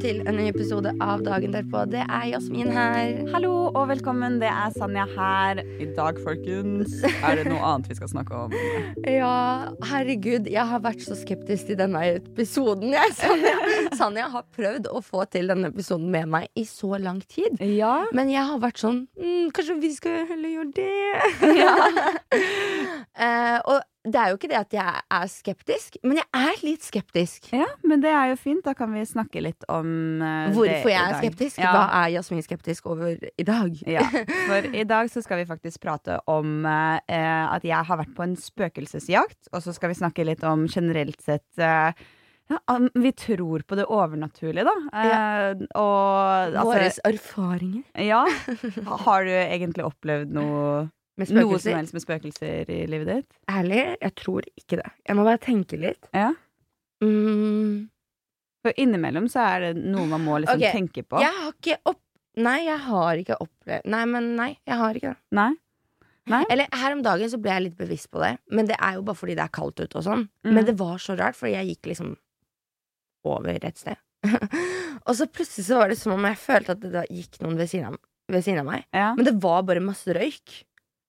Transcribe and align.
Til 0.00 0.20
en 0.24 0.36
ny 0.38 0.46
episode 0.48 0.92
av 1.04 1.20
Dagen 1.26 1.52
derpå. 1.52 1.82
Det 1.92 2.00
er 2.00 2.22
Jasmin 2.30 2.70
her. 2.72 3.18
Hallo 3.34 3.52
og 3.68 3.90
velkommen, 3.90 4.38
det 4.40 4.48
er 4.48 4.72
Sanja 4.72 5.04
her. 5.12 5.60
I 5.76 5.88
dag, 5.96 6.16
folkens, 6.24 6.94
er 7.20 7.36
det 7.36 7.44
noe 7.50 7.60
annet 7.68 7.90
vi 7.90 7.98
skal 7.98 8.08
snakke 8.14 8.46
om. 8.46 8.54
Ja, 9.10 9.68
herregud, 9.90 10.46
jeg 10.48 10.64
har 10.70 10.80
vært 10.84 11.02
så 11.04 11.16
skeptisk 11.18 11.68
til 11.68 11.78
denne 11.80 12.00
episoden. 12.14 12.94
Jeg, 12.96 13.12
Sanja. 13.18 13.52
Sanja 13.98 14.28
har 14.32 14.46
prøvd 14.56 14.88
å 14.88 15.02
få 15.04 15.26
til 15.32 15.52
denne 15.52 15.68
episoden 15.72 16.08
med 16.14 16.30
meg 16.32 16.48
i 16.56 16.64
så 16.68 16.96
lang 17.00 17.20
tid. 17.28 17.60
Ja. 17.60 18.06
Men 18.16 18.32
jeg 18.32 18.46
har 18.48 18.60
vært 18.62 18.80
sånn 18.80 19.02
mm, 19.18 19.50
Kanskje 19.56 19.76
vi 19.82 19.92
skal 19.96 20.24
heller 20.30 20.56
gjøre 20.56 20.72
det? 20.80 20.90
Eh, 23.20 23.58
og 23.68 23.82
det 24.00 24.16
er 24.16 24.30
jo 24.30 24.36
ikke 24.38 24.48
det 24.48 24.56
at 24.56 24.74
jeg 24.74 25.00
er 25.12 25.26
skeptisk, 25.28 25.96
men 26.06 26.20
jeg 26.22 26.28
er 26.32 26.62
litt 26.64 26.84
skeptisk. 26.86 27.50
ja, 27.52 27.66
men 27.84 28.00
det 28.00 28.08
er 28.08 28.30
jo 28.30 28.38
fint. 28.40 28.62
Da 28.64 28.72
kan 28.76 28.94
vi 28.94 29.02
snakke 29.04 29.42
litt 29.44 29.66
om 29.68 29.90
det 30.22 30.54
Hvorfor 30.56 30.88
jeg 30.88 31.00
er 31.02 31.18
skeptisk? 31.18 31.60
Ja. 31.60 31.72
Hva 31.74 31.82
er 31.98 32.14
Jasmin 32.14 32.44
skeptisk 32.46 32.88
over 32.88 33.18
i 33.20 33.46
dag? 33.46 33.82
Ja, 33.84 34.06
for 34.48 34.70
i 34.72 34.86
dag 34.88 35.10
så 35.12 35.20
skal 35.24 35.42
vi 35.42 35.50
faktisk 35.50 35.82
prate 35.84 36.16
om 36.30 36.64
uh, 36.64 36.96
at 37.10 37.66
jeg 37.66 37.90
har 37.90 38.00
vært 38.00 38.16
på 38.16 38.24
en 38.24 38.38
spøkelsesjakt, 38.40 39.52
og 39.52 39.66
så 39.66 39.76
skal 39.76 39.92
vi 39.92 40.00
snakke 40.00 40.24
litt 40.24 40.46
om 40.48 40.64
generelt 40.70 41.20
sett 41.20 41.60
uh, 41.60 41.92
ja, 42.50 42.78
vi 42.94 43.12
tror 43.12 43.62
på 43.62 43.76
det 43.78 43.84
overnaturlige, 43.86 44.64
da. 44.66 44.72
Eh, 45.04 45.60
og 45.78 46.56
Våre 46.56 46.88
altså 46.88 47.04
erfaringer 47.06 47.84
Ja. 47.94 48.24
Har 49.06 49.28
du 49.28 49.30
egentlig 49.30 49.86
opplevd 49.86 50.34
noe 50.34 50.88
med 51.20 51.32
Noe 51.36 51.58
som 51.62 51.78
helst 51.78 51.96
med 51.96 52.04
spøkelser 52.04 52.70
i 52.72 52.82
livet 52.90 53.10
ditt? 53.10 53.40
Ærlig, 53.50 53.80
jeg 54.00 54.14
tror 54.18 54.46
ikke 54.56 54.80
det. 54.80 54.92
Jeg 55.06 55.18
må 55.18 55.24
bare 55.28 55.42
tenke 55.42 55.80
litt. 55.80 56.10
Ja. 56.16 56.32
Mm, 57.04 57.88
For 58.60 58.76
innimellom 58.76 59.30
så 59.32 59.44
er 59.46 59.66
det 59.68 59.72
noe 59.80 60.04
man 60.10 60.24
må 60.24 60.36
liksom 60.42 60.60
okay. 60.60 60.74
tenke 60.76 61.04
på. 61.06 61.20
jeg 61.22 61.32
har 61.32 61.52
ikke 61.54 61.80
opp... 61.88 62.02
Nei, 62.40 62.58
jeg 62.62 62.78
har 62.84 63.18
ikke 63.18 63.36
opplevd 63.42 63.88
Nei, 63.90 64.04
men 64.06 64.28
nei, 64.38 64.50
jeg 64.68 64.76
har 64.78 64.96
ikke 64.96 65.14
det. 65.14 65.20
Nei? 65.34 65.50
Nei? 66.30 66.42
Eller 66.52 66.68
her 66.76 66.94
om 66.94 67.00
dagen 67.02 67.30
så 67.32 67.40
ble 67.42 67.52
jeg 67.54 67.64
litt 67.64 67.78
bevisst 67.78 68.10
på 68.12 68.20
det, 68.22 68.34
men 68.54 68.68
det 68.68 68.76
er 68.78 68.98
jo 68.98 69.04
bare 69.06 69.18
fordi 69.18 69.34
det 69.38 69.44
er 69.46 69.54
kaldt 69.54 69.80
ute 69.80 69.98
og 69.98 70.04
sånn. 70.06 70.26
Mm. 70.46 70.52
Men 70.52 70.68
det 70.68 70.76
var 70.78 71.00
så 71.02 71.16
rart, 71.18 71.38
fordi 71.38 71.56
jeg 71.56 71.72
gikk 71.72 71.90
liksom 71.90 72.14
over 73.26 73.56
et 73.56 73.80
sted. 73.80 73.98
og 75.06 75.14
så 75.16 75.26
plutselig 75.32 75.66
så 75.66 75.80
var 75.80 75.90
det 75.90 75.98
som 76.00 76.14
om 76.14 76.28
jeg 76.28 76.38
følte 76.40 76.76
at 76.76 76.84
det 76.84 77.06
gikk 77.08 77.40
noen 77.42 77.58
ved 77.58 77.72
siden 77.72 77.90
av, 77.90 77.98
ved 78.30 78.44
siden 78.46 78.62
av 78.62 78.68
meg. 78.68 78.86
Ja. 78.94 79.08
Men 79.16 79.26
det 79.26 79.36
var 79.42 79.64
bare 79.68 79.84
masse 79.84 80.14
røyk. 80.16 80.60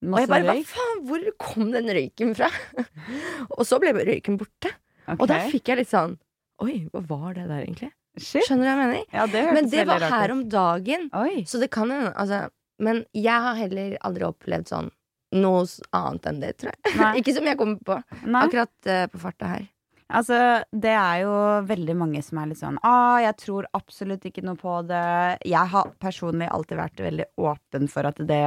Og 0.01 0.19
jeg 0.21 0.29
bare 0.31 0.55
røyk? 0.55 0.69
faen, 0.71 1.01
hvor 1.07 1.25
kom 1.41 1.71
den 1.75 1.89
røyken 1.93 2.35
fra? 2.37 2.49
og 3.57 3.65
så 3.67 3.77
ble 3.81 3.93
røyken 3.97 4.39
borte. 4.41 4.73
Og 5.19 5.27
da 5.29 5.41
fikk 5.51 5.71
jeg 5.71 5.81
litt 5.81 5.91
sånn 5.91 6.15
Oi, 6.61 6.83
hva 6.93 7.01
var 7.09 7.33
det 7.33 7.47
der 7.49 7.63
egentlig? 7.63 7.89
Shit. 8.19 8.43
Skjønner 8.45 8.67
du 8.67 8.69
hva 8.69 8.73
jeg 8.83 8.89
mener? 8.91 9.05
Ja, 9.15 9.27
det 9.31 9.43
Men 9.55 9.69
det 9.71 9.85
var 9.89 10.03
her 10.13 10.33
om 10.33 10.41
dagen. 10.51 11.07
Oi. 11.17 11.43
Så 11.49 11.61
det 11.61 11.71
kan 11.73 11.89
hende 11.89 12.11
altså, 12.13 12.43
Men 12.81 13.05
jeg 13.17 13.45
har 13.47 13.57
heller 13.57 13.95
aldri 14.05 14.27
opplevd 14.27 14.69
sånn 14.69 14.91
noe 15.31 15.63
annet 15.95 16.25
enn 16.27 16.41
det, 16.41 16.49
tror 16.59 16.73
jeg. 16.75 17.01
Ikke 17.21 17.33
som 17.37 17.47
jeg 17.47 17.57
kommer 17.59 17.79
på 17.87 17.95
Nei. 18.25 18.41
akkurat 18.43 18.89
uh, 18.91 19.05
på 19.13 19.21
farta 19.21 19.53
her. 19.53 19.69
Altså, 20.11 20.37
det 20.75 20.91
er 20.91 21.21
jo 21.23 21.35
veldig 21.69 21.93
mange 21.95 22.19
som 22.25 22.41
er 22.41 22.49
litt 22.49 22.59
sånn 22.59 22.75
ah, 22.83 23.21
jeg 23.23 23.37
tror 23.39 23.69
absolutt 23.77 24.25
ikke 24.27 24.43
noe 24.43 24.59
på 24.59 24.73
det. 24.89 25.05
Jeg 25.47 25.71
har 25.71 25.93
personlig 26.03 26.49
alltid 26.51 26.81
vært 26.81 27.03
veldig 27.05 27.27
åpen 27.39 27.87
for 27.91 28.09
at 28.09 28.19
det 28.19 28.43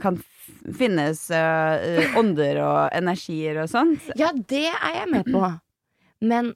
kan 0.00 0.18
finnes 0.78 1.30
eh, 1.30 1.74
eh, 2.02 2.16
ånder 2.18 2.60
og 2.64 2.78
energier 2.96 3.60
og 3.62 3.68
sånt. 3.70 4.08
Ja, 4.18 4.30
det 4.32 4.66
er 4.70 4.96
jeg 5.02 5.10
med 5.12 5.28
på. 5.32 5.42
Men 6.24 6.54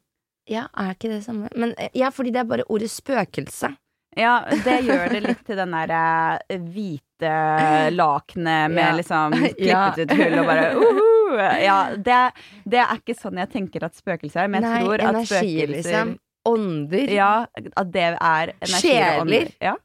ja, 0.50 0.66
er 0.74 0.94
ikke 0.96 1.12
det 1.12 1.22
samme? 1.26 1.48
Men, 1.54 1.74
eh, 1.78 1.92
ja, 1.94 2.10
fordi 2.10 2.32
det 2.34 2.42
er 2.42 2.48
bare 2.50 2.66
ordet 2.72 2.90
spøkelse. 2.90 3.72
Ja, 4.18 4.42
det 4.64 4.82
gjør 4.84 5.06
det 5.14 5.20
litt 5.24 5.44
til 5.46 5.56
den 5.56 5.72
der 5.72 5.92
eh, 5.96 6.58
hvite 6.58 7.30
lakenet 7.94 8.72
med 8.74 8.82
Ja. 8.84 8.96
liksom 8.98 9.36
klippet 9.60 10.02
ut 10.02 10.16
hull 10.18 10.38
og 10.42 10.50
bare 10.50 10.66
uhu. 10.76 11.38
Ja, 11.62 11.78
det, 11.96 12.18
det 12.68 12.82
er 12.82 12.98
ikke 12.98 13.14
sånn 13.16 13.38
jeg 13.40 13.48
tenker 13.54 13.86
at 13.86 13.96
spøkelser 13.96 14.42
er, 14.44 14.50
men 14.52 14.66
jeg 14.66 14.74
Nei, 14.74 14.82
tror 14.84 15.00
at 15.00 15.14
energier, 15.14 15.70
spøkelser 15.70 15.78
liksom. 15.78 16.18
Ånder 16.44 17.12
Ja, 17.14 17.30
at 17.78 17.92
det 17.94 18.02
er 18.10 18.52
energier 18.58 19.20
og 19.22 19.30
Sjeler. 19.30 19.52
Ja, 19.62 19.76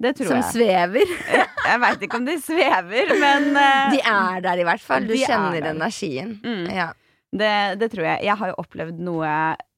det 0.00 0.14
tror 0.18 0.32
som 0.32 0.40
jeg. 0.40 0.48
svever. 0.54 1.12
Jeg 1.70 1.78
veit 1.82 2.00
ikke 2.02 2.18
om 2.18 2.24
de 2.26 2.34
svever, 2.42 3.10
men 3.20 3.50
uh, 3.52 3.90
De 3.94 4.00
er 4.00 4.40
der 4.42 4.62
i 4.62 4.64
hvert 4.66 4.82
fall. 4.82 5.04
Du 5.06 5.12
De 5.12 5.20
er 5.20 5.28
kjenner 5.28 5.68
energien. 5.70 6.32
Mm. 6.42 6.64
Ja. 6.72 6.86
det, 7.30 7.50
det 7.78 7.90
tror 7.92 8.06
jeg. 8.08 8.24
Jeg 8.26 8.34
har 8.40 8.50
jo 8.50 8.56
opplevd 8.58 8.98
noe 9.06 9.28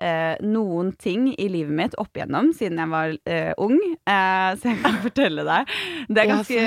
eh, 0.00 0.38
noen 0.40 0.92
ting 0.96 1.26
i 1.34 1.48
livet 1.52 1.74
mitt 1.76 1.96
opp 2.00 2.16
igjennom 2.16 2.52
siden 2.56 2.80
jeg 2.80 2.92
var 2.94 3.12
eh, 3.28 3.50
ung, 3.60 3.76
eh, 4.08 4.48
så 4.56 4.70
jeg 4.70 4.80
kan 4.86 4.96
fortelle 5.08 5.44
deg. 5.50 5.74
Det 6.08 6.22
er 6.22 6.30
ganske, 6.32 6.64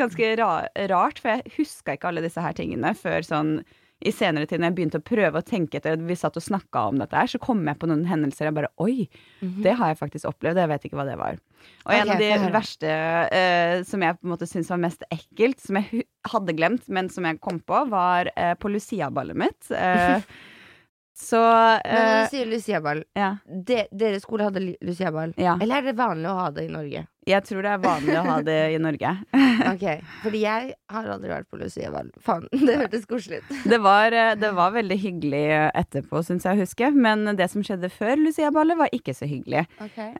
ganske 0.00 0.30
ra 0.40 0.50
rart, 0.94 1.20
for 1.20 1.34
jeg 1.34 1.56
huska 1.58 1.98
ikke 1.98 2.08
alle 2.14 2.24
disse 2.24 2.40
her 2.40 2.56
tingene 2.56 2.94
før 2.96 3.26
sånn 3.28 3.58
i 4.06 4.12
senere 4.14 4.48
tid, 4.48 4.60
når 4.60 4.70
jeg 4.70 4.76
begynte 4.78 5.00
å 5.00 5.04
prøve 5.06 5.40
å 5.40 5.46
tenke 5.46 5.78
etter 5.78 5.96
at 5.96 6.04
vi 6.06 6.16
satt 6.18 6.36
og 6.38 6.44
snakka 6.44 6.84
om 6.90 7.00
dette 7.00 7.16
her, 7.16 7.30
så 7.30 7.40
kom 7.42 7.62
jeg 7.68 7.78
på 7.80 7.88
noen 7.90 8.04
hendelser 8.08 8.48
jeg 8.48 8.56
bare 8.56 8.70
Oi, 8.82 9.08
det 9.62 9.76
har 9.78 9.92
jeg 9.92 10.00
faktisk 10.00 10.30
opplevd. 10.30 10.60
Jeg 10.62 10.70
vet 10.72 10.86
ikke 10.88 10.98
hva 10.98 11.06
det 11.08 11.18
var. 11.20 11.38
Og 11.86 11.92
en 11.94 12.08
Ok, 12.08 12.14
av 12.14 12.22
de 12.22 12.54
verste 12.54 12.94
uh, 13.30 13.76
som 13.86 14.02
jeg 14.02 14.18
på 14.18 14.26
en 14.26 14.32
måte 14.34 14.48
syntes 14.50 14.72
var 14.72 14.82
mest 14.82 15.04
ekkelt, 15.14 15.60
som 15.62 15.78
jeg 15.78 16.06
hadde 16.32 16.56
glemt, 16.58 16.88
men 16.92 17.10
som 17.12 17.28
jeg 17.28 17.40
kom 17.44 17.60
på, 17.62 17.84
var 17.92 18.32
uh, 18.34 18.54
på 18.58 18.72
Lucia-ballet 18.72 19.38
mitt. 19.44 19.70
Uh, 19.70 20.18
så 21.28 21.40
Men 21.42 22.02
når 22.02 22.10
eh, 22.10 22.18
du 22.18 22.34
sier 22.34 22.50
Luciaball, 22.50 23.04
ja. 23.18 23.32
de, 23.46 23.84
deres 23.90 24.26
skole 24.26 24.50
hadde 24.50 24.64
Luciaball? 24.82 25.36
ja. 25.38 25.58
Eller 25.60 25.82
er 25.82 25.92
det 25.92 25.98
vanlig 26.00 26.30
å 26.30 26.38
ha 26.40 26.50
det 26.54 26.66
i 26.66 26.72
Norge? 26.72 27.06
Jeg 27.28 27.44
tror 27.46 27.62
det 27.62 27.70
er 27.70 27.82
vanlig 27.82 28.14
å 28.18 28.22
ha 28.26 28.36
det 28.42 28.60
i 28.74 28.78
Norge. 28.82 29.16
Ok, 29.62 29.84
Fordi 30.24 30.40
jeg 30.42 30.72
har 30.90 31.06
aldri 31.12 31.28
vært 31.30 31.46
på 31.52 31.58
Luciaball. 31.60 32.08
Faen, 32.24 32.48
det 32.66 32.74
hørtes 32.80 33.04
koselig 33.08 33.42
ut. 33.42 33.50
Det 33.68 33.78
var, 33.84 34.12
eh, 34.16 34.32
det 34.36 34.50
var 34.56 34.72
veldig 34.74 34.96
hyggelig 34.98 35.42
etterpå, 35.78 36.22
syns 36.26 36.46
jeg 36.48 36.56
å 36.56 36.62
huske. 36.64 36.88
Men 36.96 37.36
det 37.38 37.46
som 37.52 37.62
skjedde 37.64 37.90
før 37.92 38.18
Lucia-ballet, 38.18 38.78
var 38.80 38.96
ikke 38.96 39.14
så 39.14 39.28
hyggelig. 39.28 39.62
Okay. 39.84 40.10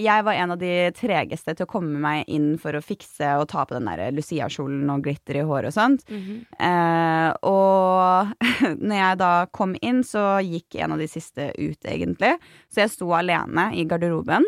jeg 0.00 0.24
var 0.26 0.38
en 0.38 0.54
av 0.54 0.60
de 0.60 0.72
tregeste 0.96 1.54
til 1.56 1.66
å 1.66 1.70
komme 1.70 2.00
meg 2.02 2.30
inn 2.32 2.54
for 2.62 2.78
å 2.78 2.82
fikse 2.84 3.34
og 3.40 3.48
ta 3.52 3.66
på 3.66 3.76
den 3.76 3.90
der 3.90 4.14
Lucia-kjolen 4.16 4.88
og 4.94 5.04
glitter 5.04 5.40
i 5.40 5.44
håret 5.46 5.70
og 5.70 5.76
sånt. 5.76 6.06
Mm 6.08 6.22
-hmm. 6.22 7.36
og 7.42 8.32
når 8.88 8.96
jeg 8.96 9.18
da 9.18 9.46
kom 9.52 9.76
inn, 9.82 10.02
så 10.04 10.40
gikk 10.40 10.80
en 10.80 10.92
av 10.92 10.98
de 10.98 11.08
siste 11.08 11.52
ut, 11.58 11.84
egentlig. 11.84 12.36
Så 12.68 12.80
jeg 12.80 12.90
sto 12.94 13.12
alene 13.12 13.70
i 13.74 13.84
garderoben. 13.84 14.44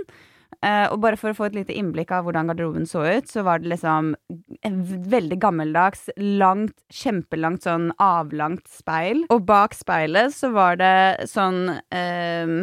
Eh, 0.67 0.87
og 0.91 0.99
bare 1.05 1.19
for 1.19 1.31
å 1.31 1.37
få 1.39 1.47
et 1.47 1.57
lite 1.61 1.75
innblikk 1.79 2.11
av 2.15 2.27
hvordan 2.27 2.51
garderoben 2.51 2.87
så 2.89 3.05
ut, 3.07 3.31
så 3.31 3.45
var 3.47 3.63
det 3.63 3.71
liksom 3.71 4.15
veldig 5.15 5.39
gammeldags, 5.39 6.09
langt, 6.19 6.75
kjempelangt 6.91 7.69
sånn 7.69 7.93
avlangt 8.03 8.67
speil. 8.73 9.23
Og 9.35 9.47
bak 9.47 9.77
speilet 9.79 10.35
så 10.35 10.51
var 10.55 10.81
det 10.81 11.29
sånn 11.31 11.69
uh, 11.71 12.55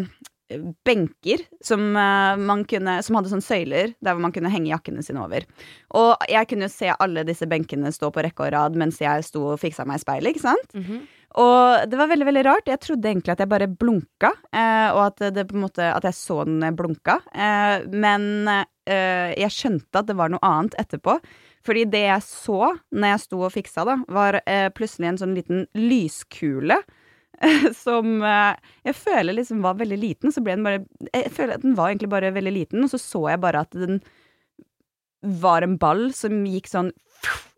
benker 0.86 1.46
som, 1.64 1.88
uh, 1.96 2.36
man 2.36 2.66
kunne, 2.68 3.00
som 3.06 3.16
hadde 3.18 3.32
sånn 3.32 3.46
søyler 3.46 3.96
der 4.04 4.12
hvor 4.12 4.26
man 4.28 4.36
kunne 4.36 4.52
henge 4.52 4.74
jakkene 4.74 5.06
sine 5.06 5.24
over. 5.24 5.48
Og 5.96 6.28
jeg 6.30 6.52
kunne 6.52 6.68
jo 6.68 6.76
se 6.76 6.92
alle 7.00 7.24
disse 7.28 7.48
benkene 7.48 7.96
stå 7.96 8.12
på 8.12 8.28
rekke 8.28 8.50
og 8.50 8.56
rad 8.58 8.76
mens 8.80 9.00
jeg 9.02 9.24
sto 9.24 9.54
og 9.54 9.62
fiksa 9.64 9.88
meg 9.88 10.02
i 10.02 10.06
speilet, 10.06 10.36
ikke 10.36 10.50
sant? 10.50 10.76
Mhm. 10.76 11.06
Og 11.42 11.90
det 11.92 11.98
var 12.00 12.08
veldig 12.08 12.28
veldig 12.30 12.44
rart. 12.48 12.70
Jeg 12.72 12.82
trodde 12.84 13.10
egentlig 13.10 13.34
at 13.34 13.42
jeg 13.44 13.52
bare 13.52 13.68
blunka, 13.68 14.32
eh, 14.56 14.88
og 14.96 15.02
at, 15.10 15.26
det 15.36 15.48
på 15.50 15.58
en 15.58 15.66
måte, 15.66 15.88
at 15.92 16.08
jeg 16.08 16.16
så 16.16 16.44
den 16.48 16.64
blunka. 16.78 17.18
Eh, 17.36 17.88
men 17.92 18.48
eh, 18.48 19.34
jeg 19.36 19.52
skjønte 19.52 20.00
at 20.00 20.08
det 20.08 20.16
var 20.16 20.32
noe 20.32 20.44
annet 20.48 20.78
etterpå. 20.80 21.18
Fordi 21.66 21.88
det 21.90 22.04
jeg 22.06 22.24
så 22.28 22.60
når 22.94 23.12
jeg 23.12 23.24
sto 23.26 23.42
og 23.42 23.54
fiksa, 23.56 23.84
da, 23.88 23.98
var 24.16 24.40
eh, 24.46 24.70
plutselig 24.76 25.12
en 25.12 25.20
sånn 25.24 25.36
liten 25.38 25.66
lyskule. 25.76 26.78
Som 27.84 28.22
eh, 28.24 28.70
jeg 28.88 28.96
føler 28.96 29.36
liksom 29.36 29.66
var 29.66 29.80
veldig 29.82 29.98
liten. 30.00 30.32
Så 30.32 30.44
ble 30.46 30.56
den 30.56 30.68
bare 30.68 30.86
Jeg 31.12 31.34
føler 31.36 31.58
at 31.58 31.66
den 31.66 31.76
var 31.76 31.92
egentlig 31.92 32.14
bare 32.14 32.32
veldig 32.36 32.56
liten, 32.62 32.86
og 32.86 32.94
så 32.94 33.02
så 33.02 33.26
jeg 33.34 33.44
bare 33.44 33.66
at 33.66 33.76
den 33.76 34.00
var 35.26 35.66
en 35.66 35.76
ball 35.82 36.12
som 36.14 36.44
gikk 36.46 36.70
sånn 36.70 36.94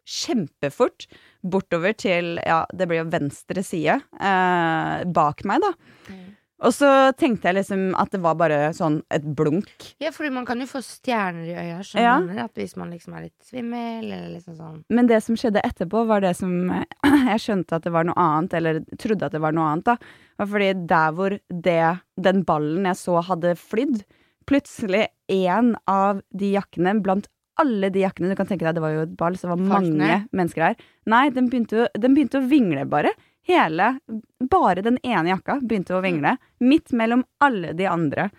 kjempefort 0.08 1.06
bortover 1.54 1.96
til 1.98 2.36
Ja, 2.46 2.64
det 2.74 2.88
blir 2.90 3.04
jo 3.04 3.10
venstre 3.12 3.64
side 3.66 4.00
eh, 4.20 5.04
bak 5.06 5.44
meg, 5.48 5.64
da. 5.64 5.74
Mm. 6.12 6.24
Og 6.66 6.74
så 6.74 6.88
tenkte 7.14 7.52
jeg 7.52 7.60
liksom 7.60 7.82
at 8.02 8.10
det 8.16 8.20
var 8.24 8.34
bare 8.40 8.72
sånn 8.74 8.96
et 9.14 9.22
blunk. 9.38 9.70
Ja, 10.02 10.10
fordi 10.10 10.32
man 10.34 10.46
kan 10.48 10.58
jo 10.58 10.66
få 10.66 10.80
stjerner 10.82 11.46
i 11.46 11.54
øya, 11.54 11.76
Ja. 11.76 11.84
skjønner 11.86 12.32
du? 12.34 12.40
At 12.48 12.56
hvis 12.58 12.74
man 12.82 12.90
liksom 12.96 13.14
er 13.14 13.28
litt 13.28 13.46
svimmel, 13.46 14.08
eller 14.08 14.32
liksom 14.34 14.56
sånn 14.58 14.80
Men 14.90 15.06
det 15.12 15.20
som 15.22 15.38
skjedde 15.38 15.62
etterpå, 15.62 16.02
var 16.10 16.26
det 16.26 16.34
som 16.40 16.56
Jeg 17.30 17.44
skjønte 17.44 17.78
at 17.78 17.86
det 17.86 17.94
var 17.94 18.10
noe 18.10 18.18
annet, 18.18 18.56
eller 18.58 18.80
trodde 18.98 19.30
at 19.30 19.38
det 19.38 19.44
var 19.46 19.54
noe 19.54 19.70
annet, 19.70 19.86
da. 19.86 19.98
Var 20.42 20.50
fordi 20.56 20.72
der 20.90 21.12
hvor 21.20 21.38
det, 21.70 21.80
den 22.18 22.42
ballen 22.50 22.90
jeg 22.90 23.02
så 23.06 23.22
hadde 23.30 23.54
flydd, 23.62 24.02
plutselig 24.50 25.08
en 25.30 25.76
av 25.92 26.24
de 26.34 26.54
jakkene 26.56 26.98
blant 27.04 27.28
alle 27.62 27.90
de 27.94 28.04
jakkene 28.04 28.30
Du 28.32 28.38
kan 28.40 28.50
tenke 28.50 28.66
deg, 28.68 28.78
det 28.78 28.84
var 28.84 28.94
jo 28.96 29.06
et 29.06 29.16
ball, 29.20 29.38
så 29.38 29.48
det 29.48 29.54
var 29.56 29.64
Falt 29.72 29.90
mange 29.94 30.20
mennesker 30.36 30.66
her. 30.70 30.76
Nei, 31.10 31.24
den 31.36 31.50
begynte, 31.52 31.88
den 31.98 32.18
begynte 32.18 32.42
å 32.42 32.48
vingle, 32.50 32.86
bare. 32.90 33.14
Hele 33.48 33.94
Bare 34.52 34.84
den 34.84 35.00
ene 35.08 35.32
jakka 35.32 35.60
begynte 35.64 35.96
å 35.98 36.04
vingle. 36.04 36.36
Midt 36.60 36.94
mellom 36.96 37.24
alle 37.44 37.74
de 37.78 37.88
andre. 37.90 38.30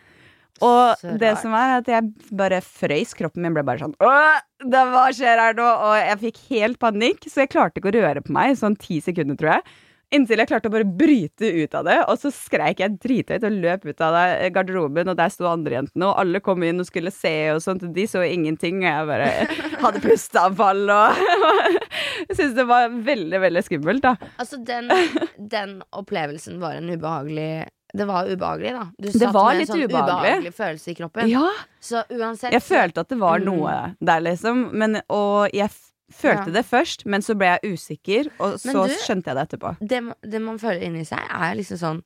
Og 0.64 1.02
det 1.20 1.36
som 1.38 1.52
er 1.54 1.76
at 1.78 1.88
jeg 1.90 2.32
bare 2.34 2.60
frøys. 2.64 3.14
Kroppen 3.18 3.44
min 3.44 3.54
ble 3.54 3.62
bare 3.66 3.82
sånn 3.82 3.94
Åh, 4.02 4.40
det, 4.64 4.84
Hva 4.92 5.04
skjer 5.14 5.38
her 5.38 5.58
nå? 5.58 5.66
Og 5.66 5.94
jeg 6.00 6.18
fikk 6.24 6.40
helt 6.50 6.80
panikk, 6.82 7.28
så 7.30 7.44
jeg 7.44 7.52
klarte 7.54 7.78
ikke 7.80 7.92
å 7.92 7.98
røre 8.00 8.24
på 8.24 8.34
meg 8.34 8.54
i 8.54 8.58
sånn 8.58 8.78
ti 8.80 8.98
sekunder, 9.04 9.38
tror 9.38 9.56
jeg. 9.56 9.78
Inntil 10.10 10.40
jeg 10.40 10.48
klarte 10.48 10.70
å 10.70 10.72
bare 10.72 10.86
bryte 10.88 11.44
ut 11.62 11.74
av 11.76 11.84
det, 11.84 11.96
og 12.08 12.16
så 12.16 12.30
skreik 12.32 12.78
jeg 12.80 12.94
drithøyt 13.02 13.42
og 13.44 13.52
løp 13.60 13.82
ut 13.90 14.00
av 14.00 14.14
det- 14.16 14.52
garderoben, 14.54 15.08
og 15.12 15.16
der 15.18 15.28
sto 15.28 15.44
andre 15.50 15.74
jentene, 15.82 16.06
og 16.08 16.16
alle 16.22 16.40
kom 16.40 16.62
inn 16.64 16.80
og 16.80 16.86
skulle 16.88 17.12
se 17.12 17.50
og 17.52 17.60
sånt, 17.60 17.82
og 17.84 17.92
de 17.92 18.06
så 18.08 18.22
ingenting, 18.24 18.78
og 18.80 18.88
jeg 18.88 19.06
bare 19.10 19.28
hadde 19.84 20.00
pusteavfall 20.00 20.84
og 20.88 21.18
Jeg 22.28 22.36
syntes 22.36 22.54
det 22.56 22.64
var 22.68 22.88
veldig, 22.90 23.40
veldig 23.40 23.62
skummelt, 23.64 24.02
da. 24.04 24.14
Altså, 24.40 24.58
den, 24.64 24.88
den 25.48 25.82
opplevelsen 25.96 26.58
var 26.60 26.74
en 26.80 26.88
ubehagelig 26.90 27.66
Det 27.94 28.04
var 28.08 28.26
ubehagelig, 28.28 28.72
da. 28.74 28.82
Du 28.98 29.06
Det 29.08 29.12
satt 29.14 29.32
med 29.36 29.60
en 29.62 29.66
sånn 29.70 29.84
ubehagelig. 29.84 30.32
ubehagelig 30.32 30.54
følelse 30.56 30.90
i 30.92 30.96
kroppen. 30.98 31.28
Ja, 31.32 31.46
Så 31.80 32.02
uansett 32.12 32.52
jeg 32.52 32.62
følte 32.66 33.00
at 33.04 33.08
det 33.12 33.18
var 33.20 33.38
Mm. 33.38 33.44
noe 33.52 33.94
der, 34.00 34.20
liksom, 34.24 34.70
men, 34.72 35.00
og 35.08 35.48
jeg 35.56 35.70
følte 36.12 36.46
Ja. 36.48 36.52
det 36.52 36.64
først, 36.66 37.06
men 37.06 37.20
så 37.22 37.34
ble 37.36 37.46
jeg 37.58 37.74
usikker, 37.74 38.30
og 38.40 38.54
så 38.58 38.86
du- 38.88 38.94
skjønte 39.04 39.26
jeg 39.26 39.36
det 39.36 39.48
etterpå. 39.48 39.76
det, 39.80 40.14
det 40.30 40.40
man 40.40 40.58
føler 40.58 40.82
inni 40.82 41.04
seg, 41.04 41.18
er 41.30 41.54
liksom 41.54 41.78
sånn 41.78 42.02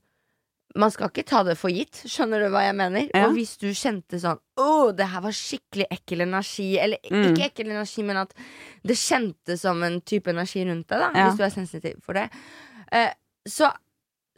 Man 0.75 0.91
skal 0.91 1.11
ikke 1.11 1.27
ta 1.27 1.43
det 1.43 1.59
for 1.59 1.69
gitt, 1.69 1.93
skjønner 2.09 2.41
du 2.41 2.49
hva 2.49 2.63
jeg 2.65 2.75
mener? 2.75 3.11
Ja. 3.15 3.27
Og 3.27 3.35
hvis 3.35 3.59
du 3.59 3.67
kjente 3.77 4.17
sånn 4.19 4.39
Å, 4.57 4.97
det 4.97 5.05
her 5.07 5.21
var 5.21 5.31
skikkelig 5.31 5.85
ekkel 5.93 6.23
energi. 6.23 6.79
Eller 6.81 6.97
Mm. 7.11 7.35
ikke 7.37 7.51
ekkel 7.53 7.67
energi, 7.71 8.03
men 8.03 8.17
at 8.17 8.33
det 8.83 8.97
kjentes 8.97 9.61
som 9.61 9.83
en 9.83 10.01
type 10.01 10.29
energi 10.29 10.65
rundt 10.65 10.87
deg, 10.89 10.99
da. 10.99 11.11
Ja. 11.15 11.29
Hvis 11.29 11.37
du 11.37 11.43
er 11.45 11.51
sensitiv 11.51 12.01
for 12.03 12.15
det. 12.15 12.31
Eh, 12.91 13.13
så, 13.47 13.71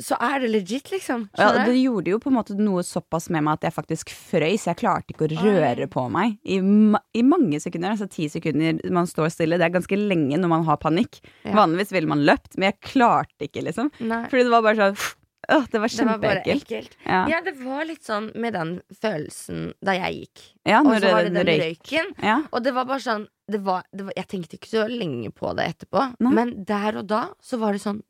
så 0.02 0.16
er 0.18 0.40
det 0.42 0.48
legit, 0.50 0.88
liksom. 0.90 1.28
Ja, 1.38 1.52
det 1.66 1.76
gjorde 1.78 2.10
jo 2.10 2.18
på 2.18 2.30
en 2.32 2.34
måte 2.38 2.56
noe 2.58 2.82
såpass 2.82 3.28
med 3.30 3.44
meg 3.46 3.60
at 3.60 3.68
jeg 3.68 3.76
faktisk 3.76 4.10
frøys. 4.10 4.66
Jeg 4.66 4.78
klarte 4.80 5.14
ikke 5.14 5.28
å 5.28 5.42
røre 5.44 5.86
på 5.90 6.06
meg 6.10 6.38
i, 6.42 6.58
ma 6.60 6.98
i 7.14 7.22
mange 7.22 7.60
sekunder. 7.62 7.94
Altså 7.94 8.08
ti 8.10 8.26
sekunder 8.32 8.80
man 8.90 9.06
står 9.06 9.30
stille. 9.30 9.58
Det 9.60 9.68
er 9.68 9.76
ganske 9.76 9.98
lenge 10.00 10.38
når 10.42 10.50
man 10.50 10.64
har 10.66 10.80
panikk. 10.82 11.20
Ja. 11.44 11.54
Vanligvis 11.60 11.92
ville 11.94 12.10
man 12.10 12.24
løpt, 12.26 12.56
men 12.58 12.72
jeg 12.72 12.80
klarte 12.90 13.46
ikke, 13.46 13.62
liksom. 13.68 13.92
Nei, 14.02 14.24
Fordi 14.32 14.42
det 14.48 14.50
var 14.56 14.66
bare 14.66 14.80
sånn 14.82 15.04
Åh, 15.44 15.66
det 15.68 15.76
var 15.82 15.90
kjempeekkelt. 15.92 16.62
ekkelt. 16.64 16.94
Ja. 17.04 17.18
Ja, 17.28 17.38
det 17.44 17.52
var 17.60 17.84
litt 17.84 18.00
sånn 18.06 18.30
med 18.40 18.54
den 18.56 18.70
følelsen 18.96 19.74
da 19.84 19.92
jeg 19.98 20.22
gikk. 20.22 20.44
ja, 20.64 20.78
Og 20.80 20.86
så 20.96 21.10
var 21.12 21.22
det, 21.26 21.34
det 21.34 21.34
den 21.36 21.48
røyk. 21.50 21.64
røyken. 21.92 22.14
Ja. 22.24 22.36
Og 22.50 22.62
det 22.64 22.72
var 22.72 22.86
bare 22.88 23.04
sånn 23.04 23.26
det 23.52 23.60
var, 23.60 23.82
det 23.92 24.06
var, 24.06 24.14
Jeg 24.16 24.26
tenkte 24.30 24.56
ikke 24.56 24.70
så 24.72 24.86
lenge 24.88 25.28
på 25.36 25.52
det 25.54 25.66
etterpå, 25.74 26.06
Nei. 26.24 26.32
men 26.32 26.64
der 26.64 26.96
og 26.96 27.06
da 27.12 27.26
så 27.44 27.58
var 27.60 27.76
det 27.76 27.82
sånn 27.84 28.00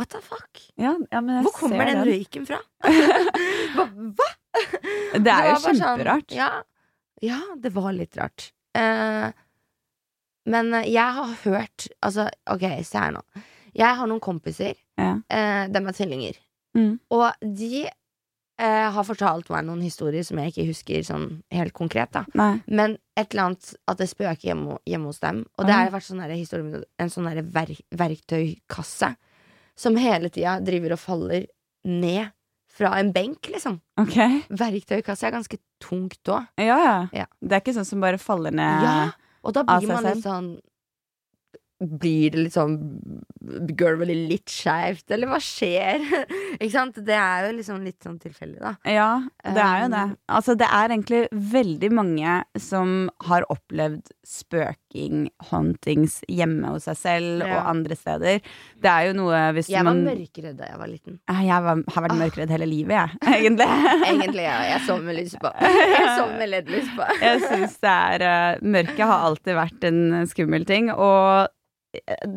What 0.00 0.14
the 0.14 0.22
fuck? 0.24 0.62
Ja, 0.80 0.94
ja, 1.10 1.20
Hvor 1.20 1.52
kommer 1.52 1.84
ser 1.84 1.92
den 1.92 2.06
røyken 2.08 2.46
fra? 2.48 2.60
hva? 3.76 3.84
hva? 4.16 4.28
Det 5.12 5.28
er 5.28 5.50
jo 5.50 5.58
kjemperart. 5.58 5.62
sånn, 5.66 5.80
kjemperart. 5.82 6.32
ja, 6.32 6.50
ja, 7.20 7.40
det 7.60 7.74
var 7.74 7.92
litt 7.92 8.16
rart. 8.16 8.48
Eh, 8.78 9.28
men 10.50 10.72
jeg 10.86 11.16
har 11.16 11.32
hørt 11.44 11.88
Altså, 12.00 12.30
ok, 12.48 12.64
se 12.86 13.02
her 13.02 13.12
nå. 13.12 13.20
Jeg 13.76 13.98
har 13.98 14.08
noen 14.08 14.22
kompiser. 14.24 14.78
Ja. 14.98 15.18
Eh, 15.28 15.66
dem 15.70 15.88
er 15.90 15.96
tvillinger. 15.96 16.38
Mm. 16.78 16.94
Og 17.12 17.44
de 17.44 17.84
eh, 17.84 18.88
har 18.96 19.06
fortalt 19.06 19.50
meg 19.52 19.66
noen 19.68 19.82
historier 19.84 20.24
som 20.26 20.40
jeg 20.40 20.54
ikke 20.54 20.68
husker 20.70 21.04
sånn 21.06 21.28
helt 21.54 21.76
konkret. 21.76 22.14
da 22.16 22.24
Nei. 22.38 22.54
Men 22.66 22.96
et 23.18 23.28
eller 23.34 23.50
annet 23.50 23.74
at 23.84 24.00
det 24.00 24.08
spøker 24.10 24.48
hjemme, 24.48 24.80
hjemme 24.88 25.12
hos 25.12 25.20
dem. 25.20 25.44
Og 25.58 25.68
det 25.68 25.76
har 25.76 25.92
vært 25.92 26.08
sånn 26.08 26.24
historie 26.32 26.86
en 26.96 27.12
sånn 27.12 27.28
verk, 27.52 27.84
verktøykasse 27.92 29.12
som 29.80 29.96
hele 30.00 30.28
tida 30.32 30.58
driver 30.64 30.96
og 30.96 31.00
faller 31.00 31.46
ned 31.88 32.28
fra 32.80 32.94
en 33.00 33.12
benk, 33.12 33.48
liksom. 33.50 33.80
Okay. 34.00 34.40
Verktøykassa 34.48 35.28
er 35.28 35.36
ganske 35.36 35.58
tungt 35.82 36.30
òg. 36.32 36.48
Ja, 36.60 36.78
ja. 36.80 36.96
Ja. 37.22 37.28
Det 37.40 37.56
er 37.56 37.64
ikke 37.64 37.76
sånn 37.76 37.88
som 37.88 38.04
bare 38.04 38.20
faller 38.20 38.54
ned 38.54 38.84
Ja, 38.86 38.98
og 39.44 39.56
da 39.56 39.64
blir 39.66 39.88
man 39.90 40.06
litt 40.06 40.24
sånn 40.24 40.50
Blir 41.80 42.34
det 42.34 42.42
litt 42.44 42.54
sånn 42.56 42.74
Gulvet 43.72 44.12
litt 44.12 44.52
skeivt, 44.52 45.06
eller 45.10 45.30
hva 45.30 45.38
skjer? 45.42 46.04
ikke 46.60 46.72
sant? 46.74 47.00
Det 47.06 47.16
er 47.16 47.48
jo 47.48 47.54
liksom 47.56 47.80
litt 47.84 48.04
sånn 48.04 48.18
tilfeldig, 48.20 48.60
da. 48.60 48.74
Ja, 48.84 49.10
det 49.40 49.64
er 49.64 49.84
jo 49.84 49.88
det. 49.96 50.02
Um, 50.10 50.16
Altså, 50.36 50.56
det 50.60 50.68
er 50.68 50.92
egentlig 50.92 51.22
veldig 51.56 51.90
mange 51.96 52.36
som 52.60 53.08
har 53.26 53.48
opplevd 53.52 54.12
spøking, 54.90 55.28
hauntings, 55.50 56.20
hjemme 56.28 56.66
hos 56.72 56.84
seg 56.84 56.96
selv 56.96 57.42
Ja. 57.46 57.60
og 57.62 57.70
andre 57.70 57.94
steder. 57.96 58.40
Det 58.80 58.90
er 58.90 59.06
jo 59.08 59.12
noe 59.14 59.52
hvis 59.54 59.68
Jeg 59.68 59.84
var 59.84 59.94
man 59.94 60.04
mørkredd 60.04 60.56
da 60.56 60.64
jeg 60.66 60.78
var 60.78 60.86
liten. 60.88 61.20
Jeg 61.28 61.62
var, 61.62 61.82
har 61.88 62.02
vært 62.02 62.12
Ah. 62.12 62.18
mørkredd 62.18 62.50
hele 62.50 62.66
livet, 62.66 62.90
jeg, 62.90 63.10
egentlig. 63.22 63.66
Egentlig, 64.06 64.42
ja. 64.42 64.62
Jeg 64.70 64.80
sov 64.86 65.02
med 65.02 65.16
lys 65.16 65.34
på. 65.40 65.52
Jeg 65.60 66.18
sov 66.18 66.32
med 66.38 66.48
LED-lys 66.48 66.90
på. 66.96 67.06
Jeg 67.22 67.40
syns 67.42 67.78
det 67.80 67.90
er 67.90 68.22
uh, 68.56 68.58
Mørket 68.62 69.06
har 69.06 69.24
alltid 69.26 69.54
vært 69.54 69.84
en 69.84 70.26
skummel 70.26 70.64
ting, 70.66 70.90
og 70.92 71.48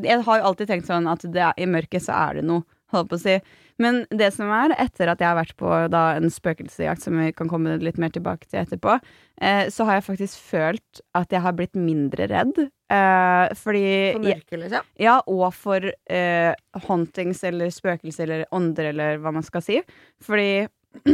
jeg 0.03 0.23
har 0.25 0.39
jo 0.39 0.45
alltid 0.49 0.67
tenkt 0.67 0.87
sånn 0.87 1.05
at 1.07 1.21
det 1.29 1.41
er, 1.41 1.53
i 1.61 1.65
mørket 1.69 2.01
så 2.01 2.13
er 2.29 2.39
det 2.39 2.43
noe, 2.47 2.63
holdt 2.91 3.09
på 3.11 3.15
å 3.19 3.21
si. 3.21 3.35
Men 3.81 4.03
det 4.13 4.29
som 4.35 4.51
er, 4.53 4.73
etter 4.77 5.09
at 5.11 5.21
jeg 5.23 5.27
har 5.29 5.37
vært 5.39 5.55
på 5.57 5.69
da, 5.93 6.03
en 6.19 6.29
spøkelsesjakt, 6.33 7.01
som 7.01 7.17
vi 7.17 7.31
kan 7.35 7.49
komme 7.51 7.77
litt 7.81 7.97
mer 8.01 8.11
tilbake 8.13 8.45
til 8.49 8.61
etterpå, 8.61 8.99
eh, 9.41 9.65
så 9.73 9.87
har 9.87 9.97
jeg 9.97 10.05
faktisk 10.11 10.43
følt 10.51 11.01
at 11.17 11.33
jeg 11.33 11.41
har 11.41 11.55
blitt 11.57 11.73
mindre 11.79 12.27
redd. 12.29 12.59
Eh, 12.93 13.55
fordi 13.57 13.85
For 14.13 14.27
mørket, 14.27 14.59
liksom. 14.65 14.89
Ja, 15.01 15.15
og 15.25 15.47
for 15.57 15.89
eh, 15.89 16.53
hauntings 16.87 17.41
eller 17.49 17.73
spøkelser 17.73 18.27
eller 18.27 18.45
ånder 18.53 18.91
eller 18.91 19.17
hva 19.23 19.33
man 19.33 19.45
skal 19.47 19.65
si. 19.65 19.81
Fordi 20.23 20.67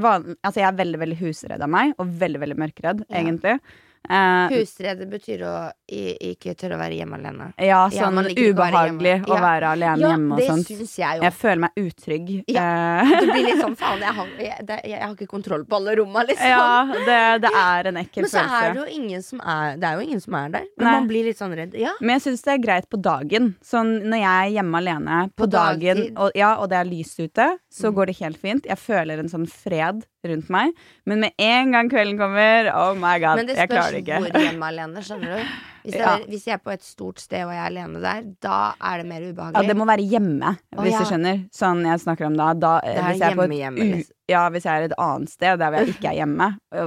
Altså, 0.00 0.56
jeg 0.58 0.66
er 0.66 0.74
veldig, 0.80 0.98
veldig 0.98 1.20
husredd 1.20 1.62
av 1.62 1.70
meg, 1.70 1.92
og 2.02 2.08
veldig, 2.18 2.40
veldig 2.42 2.56
mørkredd, 2.58 3.04
Ja. 3.06 3.20
egentlig. 3.20 3.60
Eh, 4.08 4.48
Husrede 4.50 5.04
betyr 5.06 5.42
å 5.44 5.54
ikke 5.92 6.54
tørre 6.58 6.74
å 6.74 6.80
være 6.80 6.96
hjemme 6.96 7.18
alene. 7.18 7.50
ja, 7.60 7.82
sånn 7.92 8.16
ja, 8.24 8.50
ubehagelig 8.50 9.26
å 9.28 9.36
være 9.38 9.66
å 9.68 9.70
Ja. 9.70 9.72
alene 9.76 10.08
hjemme 10.08 10.32
og 10.34 10.40
sånt. 10.40 10.70
jeg. 10.96 11.20
Jeg 11.22 11.32
føler 11.36 11.58
meg 11.58 11.70
utrygg. 11.76 12.44
Ja. 12.48 13.02
Eh, 13.02 13.20
Du 13.20 13.26
blir 13.30 13.44
litt 13.44 13.60
sånn 13.60 13.76
faen, 13.76 14.00
jeg 14.00 14.14
har, 14.16 14.26
jeg, 14.38 14.80
jeg 14.90 15.00
har 15.02 15.14
ikke 15.14 15.28
kontroll 15.28 15.64
på 15.64 15.76
alle 15.76 15.94
romma, 16.00 16.24
liksom. 16.26 16.48
ja, 16.48 16.84
det, 17.06 17.42
det 17.42 17.50
er 17.54 17.86
en 17.92 17.96
ekkel 17.96 18.24
følelse. 18.24 18.40
Men 18.40 18.48
så 18.50 18.64
er 18.64 18.72
det 18.74 18.80
jo 18.80 19.00
ingen 19.02 19.22
som 19.22 19.40
er 19.44 19.76
Det 19.76 19.84
er 19.90 20.00
ingen 20.00 20.20
som 20.20 20.34
er 20.34 20.48
der. 20.48 20.66
Men 20.78 20.86
Nei. 20.86 20.92
man 20.98 21.08
blir 21.08 21.24
litt 21.24 21.38
sånn 21.38 21.54
redd. 21.56 21.74
Ja. 21.74 21.92
Men 22.00 22.18
jeg 22.18 22.22
syns 22.32 22.42
det 22.42 22.54
er 22.54 22.58
greit 22.64 22.88
på 22.90 23.00
dagen. 23.00 23.54
Sånn 23.62 23.92
når 24.08 24.18
jeg 24.24 24.48
er 24.48 24.54
hjemme 24.62 24.76
alene 24.80 25.20
på, 25.36 25.44
På 25.44 25.50
dagen, 25.50 26.16
og, 26.16 26.32
ja, 26.34 26.54
og 26.56 26.68
det 26.70 26.78
er 26.78 26.84
lyst 26.90 27.20
ute, 27.20 27.58
så 27.70 27.90
Mm. 27.90 27.94
går 27.94 28.06
det 28.06 28.16
helt 28.18 28.38
fint. 28.38 28.64
Jeg 28.66 28.78
føler 28.78 29.18
en 29.18 29.28
sånn 29.28 29.46
fred 29.48 30.04
rundt 30.28 30.50
meg. 30.52 30.72
Men 31.08 31.20
med 31.24 31.32
en 31.40 31.72
gang 31.72 31.90
kvelden 31.92 32.18
kommer, 32.20 32.68
oh 32.76 32.94
my 32.98 33.16
god, 33.22 33.44
jeg 33.48 33.70
klarer 33.70 33.96
det 33.96 34.02
ikke. 34.04 34.20
Men 34.20 34.28
det 34.28 34.30
spørs 34.30 34.40
hvor 34.40 34.48
hjemme 34.50 34.68
alene, 34.74 35.04
skjønner 35.06 35.36
du. 35.36 35.52
Hvis, 35.80 35.94
jeg, 35.96 36.04
er, 36.04 36.24
hvis 36.28 36.42
jeg 36.44 36.52
er 36.58 36.60
på 36.60 36.72
et 36.74 36.82
stort 36.84 37.22
sted 37.22 37.40
og 37.40 37.54
jeg 37.54 37.60
er 37.62 37.68
alene 37.70 38.00
der, 38.04 38.24
da 38.44 38.56
er 38.84 39.00
det 39.00 39.06
mer 39.08 39.22
ubehagelig. 39.24 39.62
Ja, 39.64 39.68
det 39.70 39.76
må 39.80 39.86
være 39.88 40.04
hjemme, 40.04 40.50
Å, 40.76 40.82
hvis 40.84 40.92
ja. 40.92 40.98
du 41.00 41.08
skjønner. 41.08 41.38
Sånn 41.56 41.80
jeg 41.88 42.02
snakker 42.02 42.26
om 42.28 42.34
da. 42.36 42.50
da 42.52 42.72
er 42.84 42.98
hvis, 43.06 43.22
jeg 43.22 43.30
er 43.30 43.38
hjemme, 43.38 43.56
hjemme, 43.62 43.86
liksom. 43.94 44.16
ja, 44.28 44.42
hvis 44.52 44.66
jeg 44.68 44.74
er 44.82 44.88
et 44.90 44.96
annet 45.00 45.32
sted 45.32 45.62
der 45.62 45.76
jeg 45.78 45.94
ikke 45.94 46.10
er 46.12 46.18
hjemme, 46.18 46.48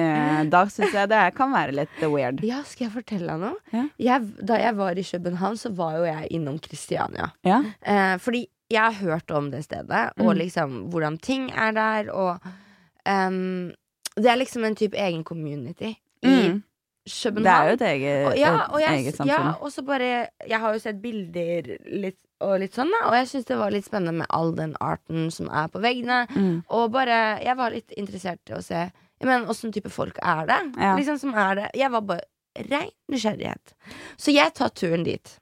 eh, 0.00 0.40
da 0.50 0.62
syns 0.74 0.96
jeg 0.98 1.10
det 1.12 1.20
kan 1.38 1.54
være 1.54 1.76
litt 1.78 2.02
weird. 2.02 2.42
Ja, 2.46 2.64
skal 2.66 2.88
jeg 2.88 2.94
fortelle 2.96 3.30
deg 3.36 3.44
noe? 3.44 3.60
Ja. 3.76 3.84
Jeg, 4.08 4.26
da 4.50 4.58
jeg 4.58 4.74
var 4.80 4.98
i 4.98 5.06
København, 5.12 5.60
så 5.62 5.70
var 5.78 6.00
jo 6.00 6.08
jeg 6.10 6.32
innom 6.34 6.58
Kristiania. 6.66 7.30
Ja. 7.46 7.60
Eh, 7.86 8.16
fordi 8.22 8.42
jeg 8.72 8.82
har 8.82 8.98
hørt 9.04 9.30
om 9.36 9.50
det 9.52 9.62
stedet, 9.68 10.02
og 10.18 10.32
Mm. 10.32 10.38
liksom 10.42 10.76
hvordan 10.90 11.18
ting 11.22 11.50
er 11.54 11.72
der, 11.76 12.10
og 12.10 12.40
ehm, 13.08 13.72
Det 14.16 14.26
er 14.28 14.36
liksom 14.36 14.64
en 14.64 14.74
type 14.76 14.96
egen 14.98 15.24
community 15.24 15.94
i 16.22 16.28
Mm. 16.52 16.62
København. 17.08 17.42
Det 17.42 17.52
er 17.52 17.68
jo 17.68 17.72
et 17.74 17.80
eget, 17.82 18.26
Og, 18.26 18.36
ja, 18.38 18.66
og 18.70 18.80
jeg, 18.80 18.98
eget 19.00 19.14
samfunn. 19.16 19.26
ja, 19.28 19.52
og 19.60 19.72
så 19.72 19.82
bare 19.84 20.28
Jeg 20.48 20.60
har 20.60 20.72
jo 20.72 20.78
sett 20.78 21.00
bilder 21.02 21.78
litt, 21.90 22.18
og 22.40 22.60
litt 22.60 22.74
sånn, 22.74 22.90
da, 22.90 23.08
og 23.08 23.14
jeg 23.14 23.26
syns 23.26 23.44
det 23.48 23.56
var 23.58 23.70
litt 23.70 23.84
spennende 23.84 24.12
med 24.18 24.26
all 24.30 24.52
den 24.54 24.76
arten 24.80 25.30
som 25.30 25.48
er 25.48 25.66
på 25.68 25.80
veggene. 25.82 26.26
Mm. 26.30 26.62
Og 26.70 26.92
bare 26.92 27.40
Jeg 27.42 27.56
var 27.56 27.70
litt 27.70 27.90
interessert 27.96 28.38
i 28.50 28.52
å 28.54 28.62
se 28.62 28.74
jeg 29.22 29.28
mener, 29.28 29.46
åssen 29.48 29.72
type 29.72 29.88
folk 29.90 30.16
er 30.22 30.46
det. 30.46 30.60
Ja. 30.78 30.96
Liksom 30.96 31.18
som 31.18 31.34
er 31.34 31.54
det 31.54 31.70
Jeg 31.74 31.90
var 31.90 32.00
bare 32.02 32.20
rein 32.70 32.90
nysgjerrighet. 33.10 33.74
Så 34.18 34.32
jeg 34.34 34.52
tar 34.54 34.68
turen 34.70 35.04
dit. 35.04 35.38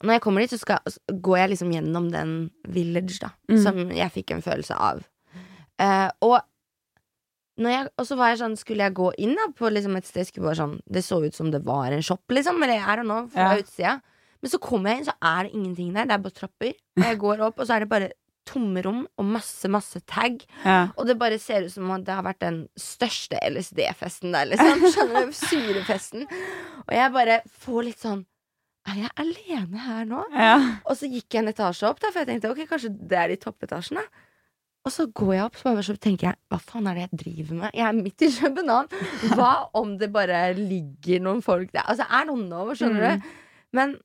Og 0.00 0.04
når 0.06 0.12
jeg 0.12 0.20
kommer 0.22 0.40
dit, 0.40 0.50
så 0.50 0.58
skal, 0.58 0.78
så 0.88 0.98
går 1.20 1.38
jeg 1.38 1.50
liksom 1.50 1.70
gjennom 1.72 2.10
den 2.10 2.50
village, 2.68 3.18
da. 3.20 3.30
Mm. 3.50 3.62
Som 3.62 3.90
jeg 3.90 4.10
fikk 4.12 4.30
en 4.30 4.42
følelse 4.42 4.74
av. 4.74 5.02
Eh, 5.78 6.10
og 6.26 6.40
jeg, 7.58 7.88
og 7.98 8.06
så 8.06 8.16
var 8.18 8.30
jeg 8.32 8.38
sånn, 8.42 8.54
skulle 8.58 8.86
jeg 8.86 8.94
gå 8.94 9.08
inn 9.18 9.34
da 9.38 9.48
på 9.58 9.70
liksom 9.72 9.96
et 9.98 10.06
sted 10.06 10.28
skulle 10.28 10.46
bare 10.46 10.60
sånn, 10.60 10.76
Det 10.86 11.02
så 11.02 11.18
ut 11.24 11.34
som 11.34 11.50
det 11.50 11.64
var 11.66 11.90
en 11.90 12.04
shop, 12.06 12.22
liksom. 12.30 12.60
Eller 12.62 12.78
er 12.78 12.96
det 13.02 13.06
nå, 13.08 13.16
fra 13.32 13.48
Ja. 13.56 13.58
utsida. 13.62 13.96
Men 14.40 14.50
så 14.52 14.60
kommer 14.62 14.90
jeg 14.90 14.98
inn, 15.00 15.08
så 15.08 15.14
er 15.20 15.42
det 15.44 15.52
ingenting 15.54 15.92
der. 15.94 16.04
Det 16.06 16.14
er 16.14 16.18
bare 16.22 16.38
trapper. 16.38 16.74
Og 16.98 17.02
jeg 17.04 17.18
går 17.18 17.40
opp, 17.48 17.58
og 17.58 17.66
så 17.66 17.74
er 17.74 17.80
det 17.80 17.88
bare 17.90 18.10
tomme 18.46 18.80
rom 18.84 19.06
og 19.18 19.24
masse, 19.26 19.68
masse 19.68 20.00
tag. 20.06 20.44
Ja. 20.64 20.88
Og 20.96 21.06
det 21.06 21.18
bare 21.18 21.36
ser 21.38 21.64
ut 21.66 21.72
som 21.72 21.90
at 21.90 22.04
det 22.06 22.14
har 22.14 22.22
vært 22.22 22.38
den 22.40 22.68
største 22.78 23.36
LSD-festen 23.42 24.32
der, 24.32 24.46
liksom. 24.46 24.80
Skjønner 24.94 25.26
du? 25.26 25.32
Surefesten. 25.32 26.22
Og 26.86 26.94
jeg 26.94 27.12
bare 27.12 27.42
får 27.60 27.84
litt 27.84 27.98
sånn 27.98 28.24
Er 28.88 29.02
jeg 29.02 29.10
alene 29.20 29.76
her 29.84 30.04
nå? 30.08 30.22
Ja. 30.32 30.54
Og 30.86 30.96
så 30.96 31.10
gikk 31.10 31.26
jeg 31.34 31.42
en 31.42 31.48
etasje 31.52 31.84
opp, 31.90 31.98
da, 32.00 32.08
for 32.14 32.22
jeg 32.22 32.28
tenkte 32.30 32.48
ok, 32.54 32.62
kanskje 32.70 32.88
det 33.10 33.18
er 33.18 33.34
i 33.34 33.36
toppetasjen. 33.36 33.98
da 33.98 34.06
Og 34.88 34.92
så 34.94 35.04
går 35.12 35.32
jeg 35.36 35.44
opp, 35.44 35.56
så 35.60 35.94
tenker 36.00 36.30
jeg 36.30 36.38
hva 36.48 36.58
faen 36.64 36.86
er 36.88 36.96
det 36.96 37.02
jeg 37.04 37.18
driver 37.22 37.58
med? 37.62 37.74
Jeg 37.76 37.84
er 37.84 37.96
midt 37.98 38.24
i 38.24 38.28
København. 38.32 38.88
Hva 39.36 39.50
om 39.76 39.90
det 40.00 40.08
bare 40.14 40.38
ligger 40.56 41.20
noen 41.26 41.42
folk 41.44 41.70
der? 41.74 41.84
Altså, 41.84 42.06
er 42.08 42.24
noen 42.30 42.46
over, 42.56 42.78
skjønner 42.78 43.18
Mm. 43.18 43.20
du? 43.20 43.32
Men 43.76 43.98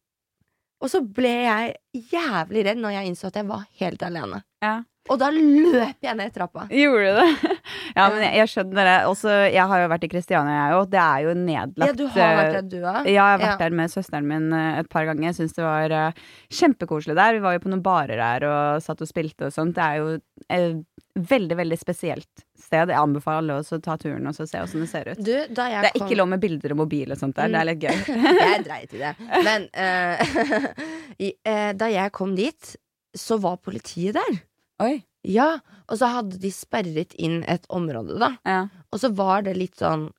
Og 0.84 0.90
så 0.92 1.00
ble 1.00 1.30
jeg 1.32 1.75
jævlig 2.12 2.66
redd 2.68 2.80
når 2.84 2.92
jeg 2.98 3.08
innså 3.08 3.30
at 3.30 3.38
jeg 3.40 3.48
var 3.48 3.62
helt 3.80 4.02
alene. 4.04 4.42
Ja. 4.62 4.82
Og 5.10 5.20
da 5.22 5.30
løp 5.32 6.04
jeg 6.04 6.16
ned 6.20 6.34
trappa. 6.36 6.66
Gjorde 6.68 7.06
du 7.08 7.20
det? 7.22 7.52
Ja, 7.94 8.08
men 8.10 8.24
jeg, 8.26 8.34
jeg 8.42 8.52
skjønner 8.54 8.90
det. 8.90 8.96
Også, 9.10 9.34
jeg 9.54 9.66
har 9.72 9.84
jo 9.84 9.90
vært 9.92 10.08
i 10.08 10.12
Kristiania, 10.12 10.56
jeg 10.60 10.78
òg. 10.80 10.88
Det 10.94 11.02
er 11.04 11.26
jo 11.28 11.36
nedlagt. 11.38 11.92
Ja, 11.92 11.98
du 11.98 12.06
har 12.16 12.38
vært 12.40 12.48
eh, 12.48 12.56
der, 12.58 12.70
du 12.72 12.78
òg? 12.80 13.02
Ja, 13.04 13.12
jeg 13.14 13.22
har 13.22 13.44
vært 13.44 13.54
Ja. 13.54 13.60
der 13.64 13.78
med 13.82 13.94
søsteren 13.94 14.30
min 14.30 14.48
eh, 14.58 14.80
et 14.82 14.90
par 14.94 15.06
ganger. 15.10 15.28
Jeg 15.30 15.38
syns 15.42 15.58
det 15.58 15.66
var 15.66 15.94
uh, 15.94 16.24
kjempekoselig 16.54 17.18
der. 17.20 17.38
Vi 17.38 17.44
var 17.46 17.58
jo 17.58 17.64
på 17.66 17.74
noen 17.74 17.86
barer 17.86 18.22
der 18.24 18.48
og 18.50 18.84
satt 18.86 19.04
og 19.04 19.10
spilte 19.10 19.50
og 19.50 19.56
sånt. 19.56 19.78
Det 19.78 19.86
er 19.86 20.02
jo 20.02 20.18
et 20.50 20.82
veldig, 21.14 21.58
veldig 21.60 21.78
spesielt 21.78 22.46
sted. 22.58 22.90
Jeg 22.90 22.98
anbefaler 22.98 23.44
alle 23.44 23.60
å 23.62 23.82
ta 23.84 23.98
turen 24.02 24.26
og 24.30 24.36
se 24.38 24.48
åssen 24.60 24.84
det 24.84 24.90
ser 24.90 25.12
ut. 25.12 25.22
Du, 25.22 25.34
Det 25.34 25.68
er 25.70 25.90
kom 25.94 26.08
ikke 26.08 26.18
lov 26.18 26.32
med 26.34 26.42
bilder 26.44 26.74
og 26.74 26.82
mobil 26.84 27.14
og 27.14 27.20
sånt 27.20 27.38
der. 27.38 27.52
Det 27.54 27.62
er 27.62 27.70
litt 27.70 27.84
gøy. 27.84 28.00
Jeg 28.42 28.64
dreit 28.66 28.96
i 28.98 29.02
det. 29.04 29.14
Men 29.46 29.68
uh, 29.78 30.70
i, 31.28 31.34
eh, 31.46 31.72
da 31.78 31.90
jeg 31.94 32.14
kom 32.16 32.34
dit, 32.38 32.76
så 33.14 33.38
var 33.42 33.60
politiet 33.62 34.18
der. 34.18 34.40
Oi. 34.84 34.96
Ja, 35.24 35.60
og 35.88 35.98
så 36.00 36.10
hadde 36.12 36.38
de 36.42 36.50
sperret 36.51 37.13
inn 37.15 37.44
et 37.48 37.63
område, 37.72 38.18
da. 38.20 38.34
Ja. 38.46 38.68
Og 38.92 39.00
så 39.00 39.10
var 39.15 39.42
det 39.46 39.56
litt 39.58 39.75
sånn 39.80 40.10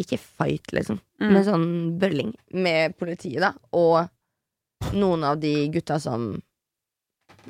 Ikke 0.00 0.18
fight, 0.18 0.70
liksom, 0.72 1.00
Mm. 1.20 1.32
men 1.34 1.42
sånn 1.44 1.98
bølling 1.98 2.34
med 2.54 2.92
politiet, 2.98 3.40
da. 3.42 3.52
Og 3.74 4.06
noen 4.94 5.24
av 5.26 5.40
de 5.42 5.68
gutta 5.74 5.96
som 6.00 6.40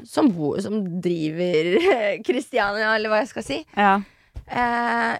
Som, 0.05 0.31
bo, 0.33 0.55
som 0.63 1.01
driver 1.03 1.77
Kristiania, 2.27 2.95
eller 2.95 3.11
hva 3.11 3.19
jeg 3.21 3.29
skal 3.33 3.43
si. 3.45 3.59
ja. 3.77 3.97
Eh, 4.49 5.19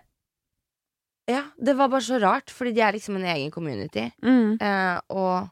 ja, 1.29 1.43
det 1.61 1.75
var 1.77 1.89
bare 1.93 2.01
så 2.07 2.17
rart, 2.23 2.49
fordi 2.55 2.73
de 2.73 2.81
er 2.81 2.93
liksom 2.97 3.17
en 3.19 3.27
egen 3.29 3.51
community. 3.53 4.07
Mm. 4.25 4.57
Eh, 4.63 5.01
og 5.11 5.51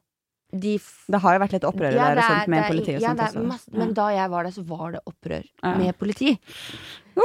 de 0.60 0.76
Det 1.12 1.20
har 1.22 1.34
jo 1.36 1.40
vært 1.42 1.52
litt 1.56 1.66
opprør 1.68 1.92
Ja, 1.96 2.06
der 2.14 2.18
og 2.22 2.30
sånt 2.30 2.48
med 2.52 2.62
er- 2.62 2.68
politiet 2.72 2.96
og 2.96 3.02
ja, 3.02 3.10
sånt 3.14 3.20
også. 3.26 3.44
masse, 3.46 3.72
Men 3.72 3.92
da 3.94 4.06
jeg 4.14 4.30
var 4.30 4.42
der, 4.48 4.50
så 4.56 4.64
var 4.66 4.92
det 4.96 5.00
opprør 5.06 5.44
med 5.78 5.98
politi. 5.98 6.32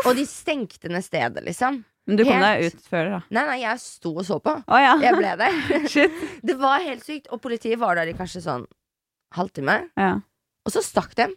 Og 0.05 0.15
de 0.15 0.25
stengte 0.25 0.89
ned 0.89 1.03
stedet, 1.03 1.43
liksom. 1.45 1.83
Men 2.07 2.17
du 2.17 2.23
kom 2.25 2.39
deg 2.41 2.65
ut 2.65 2.81
før, 2.89 3.09
da. 3.11 3.19
Nei, 3.29 3.43
nei, 3.45 3.57
jeg 3.61 3.79
sto 3.79 4.11
og 4.17 4.25
så 4.25 4.39
på. 4.41 4.55
Oh, 4.67 4.79
ja. 4.81 4.95
Jeg 5.03 5.15
ble 5.19 5.35
der. 5.37 5.87
Shit. 5.93 6.11
Det 6.43 6.55
var 6.59 6.79
helt 6.81 7.03
sykt. 7.05 7.27
Og 7.31 7.41
politiet 7.43 7.77
var 7.79 7.95
der 7.99 8.09
i 8.09 8.15
kanskje 8.17 8.41
sånn 8.41 8.65
halvtime. 9.37 9.75
Ja. 9.97 10.15
Og 10.65 10.73
så 10.73 10.81
stakk 10.83 11.13
de. 11.15 11.27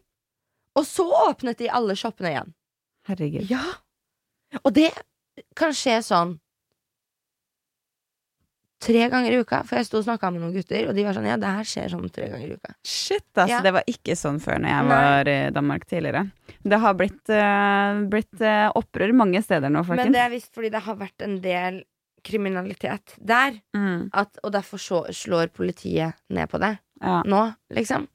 Og 0.75 0.87
så 0.89 1.05
åpnet 1.29 1.59
de 1.61 1.69
alle 1.71 1.95
shoppene 1.95 2.33
igjen. 2.33 2.55
Herregud. 3.07 3.51
Ja. 3.51 3.61
Og 4.65 4.73
det 4.75 4.89
kan 5.59 5.75
skje 5.77 5.99
sånn 6.07 6.39
tre 8.85 9.07
ganger 9.13 9.35
i 9.35 9.41
uka. 9.41 9.63
For 9.69 9.81
jeg 9.81 9.89
sto 9.89 10.01
og 10.01 10.07
snakka 10.07 10.31
med 10.35 10.45
noen 10.45 10.55
gutter, 10.55 10.89
og 10.91 10.97
de 10.97 11.07
var 11.07 11.17
sånn 11.17 11.29
Ja, 11.29 11.39
det 11.41 11.53
her 11.57 11.69
skjer 11.69 11.93
sånn 11.95 12.13
tre 12.13 12.29
ganger 12.33 12.53
i 12.53 12.59
uka. 12.59 12.75
Shit, 12.85 13.27
altså. 13.33 13.49
Ja. 13.55 13.63
Det 13.65 13.73
var 13.79 13.89
ikke 13.91 14.17
sånn 14.19 14.41
før 14.45 14.61
når 14.63 14.75
jeg 14.75 14.85
Nei. 14.85 14.93
var 14.93 15.33
i 15.33 15.39
Danmark 15.57 15.89
tidligere. 15.91 16.23
Det 16.65 16.81
har 16.85 16.95
blitt, 17.01 17.23
uh, 17.33 18.05
blitt 18.13 18.45
uh, 18.45 18.69
opprør 18.81 19.17
mange 19.17 19.43
steder 19.45 19.73
nå, 19.73 19.85
folkens. 19.89 20.09
Men 20.09 20.17
det 20.17 20.23
er 20.25 20.33
visst 20.33 20.55
fordi 20.57 20.73
det 20.75 20.85
har 20.87 21.01
vært 21.01 21.27
en 21.27 21.37
del 21.45 21.83
kriminalitet 22.25 23.17
der. 23.21 23.59
mm. 23.77 24.09
At, 24.17 24.39
og 24.43 24.55
derfor 24.55 24.81
så, 24.81 25.03
slår 25.13 25.53
politiet 25.53 26.17
ned 26.33 26.49
på 26.49 26.61
det 26.63 26.77
ja. 27.03 27.21
nå, 27.29 27.43
liksom. 27.77 28.09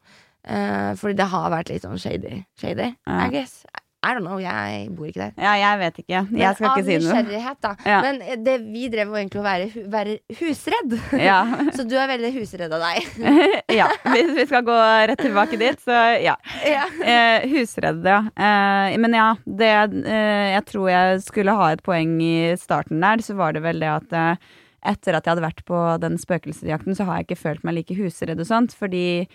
Uh, 0.49 0.95
fordi 0.97 1.17
det 1.19 1.29
har 1.29 1.51
vært 1.53 1.69
litt 1.73 1.85
sånn 1.85 2.01
shady. 2.01 2.43
Shady, 2.59 2.93
Ja. 3.05 3.21
I 3.27 3.29
guess. 3.33 3.61
I 3.99 4.13
don't 4.15 4.23
know, 4.23 4.37
jeg 4.39 4.85
bor 4.95 5.09
ikke 5.09 5.19
der. 5.25 5.31
ja, 5.43 5.53
jeg 5.59 5.79
vet 5.81 5.97
ikke. 5.99 6.19
Men 6.31 6.39
Jeg 6.39 6.55
skal 6.55 6.69
ikke 6.69 6.83
si 6.87 6.93
noe. 6.93 7.01
nysgjerrighet, 7.09 7.57
da. 7.65 7.71
Ja. 7.83 7.97
Men 8.05 8.21
eh, 8.23 8.37
det 8.45 8.53
vi 8.63 8.85
drev 8.93 9.09
var 9.11 9.19
egentlig 9.19 9.41
å 9.41 9.43
være, 9.43 9.65
hu- 9.73 9.87
være 9.91 10.13
husredd. 10.39 10.95
Ja. 11.19 11.39
Så 11.75 11.83
du 11.89 11.97
er 11.99 12.07
veldig 12.13 12.29
husredd 12.37 12.71
av 12.77 12.85
deg. 12.85 13.09
ja. 13.81 13.89
Hvis 14.13 14.31
vi 14.37 14.45
skal 14.47 14.63
gå 14.69 14.77
rett 15.11 15.19
tilbake 15.19 15.59
dit, 15.59 15.83
så 15.83 15.97
ja. 16.23 16.37
ja. 16.63 16.85
Eh, 17.03 17.49
husredd, 17.51 17.99
ja. 18.07 18.21
Eh, 18.39 18.95
men 19.03 19.17
ja, 19.19 19.27
det 19.43 19.73
eh, 20.05 20.47
Jeg 20.55 20.63
tror 20.71 20.87
jeg 20.93 21.19
skulle 21.27 21.57
ha 21.59 21.69
et 21.75 21.83
poeng 21.83 22.15
i 22.23 22.33
starten 22.61 23.03
der, 23.03 23.19
så 23.27 23.35
var 23.35 23.51
det 23.57 23.65
vel 23.67 23.83
det 23.83 23.91
at 23.97 24.15
eh, 24.15 24.49
etter 24.93 25.17
at 25.19 25.25
jeg 25.27 25.33
hadde 25.35 25.43
vært 25.43 25.65
på 25.67 25.75
den 25.99 26.15
spøkelsesjakten, 26.15 26.95
så 26.95 27.03
har 27.03 27.19
jeg 27.19 27.27
ikke 27.33 27.41
følt 27.43 27.65
meg 27.67 27.81
like 27.81 27.99
husredd 27.99 28.39
og 28.39 28.47
sånt, 28.47 28.71
fordi 28.79 29.27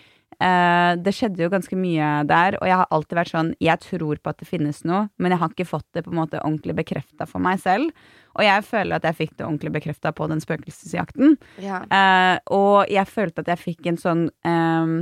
eh, 0.43 0.91
det 1.01 1.13
skjedde 1.15 1.43
jo 1.45 1.51
ganske 1.53 1.77
mye 1.79 2.09
der, 2.29 2.57
og 2.59 2.69
jeg 2.69 2.79
har 2.81 2.91
alltid 2.93 3.17
vært 3.19 3.31
sånn 3.33 3.51
Jeg 3.63 3.81
tror 3.83 4.21
på 4.21 4.31
at 4.31 4.39
det 4.41 4.47
finnes 4.49 4.83
noe, 4.87 5.07
men 5.17 5.33
jeg 5.33 5.41
har 5.41 5.53
ikke 5.53 5.67
fått 5.69 5.87
det 5.95 6.05
på 6.05 6.13
en 6.13 6.19
måte 6.21 6.41
ordentlig 6.41 6.75
bekrefta 6.81 7.27
for 7.29 7.43
meg 7.43 7.61
selv. 7.63 7.91
Og 8.35 8.43
jeg 8.43 8.65
føler 8.67 8.97
at 8.97 9.07
jeg 9.07 9.19
fikk 9.19 9.35
det 9.35 9.45
ordentlig 9.47 9.73
bekrefta 9.77 10.11
på 10.15 10.27
den 10.31 10.43
spøkelsesjakten. 10.43 11.37
ja. 11.63 11.83
Uh, 11.87 12.37
og 12.55 12.91
jeg 12.91 13.07
følte 13.07 13.43
at 13.43 13.53
jeg 13.53 13.61
fikk 13.61 13.87
en 13.89 13.99
sånn 13.99 14.25
eh, 14.45 14.95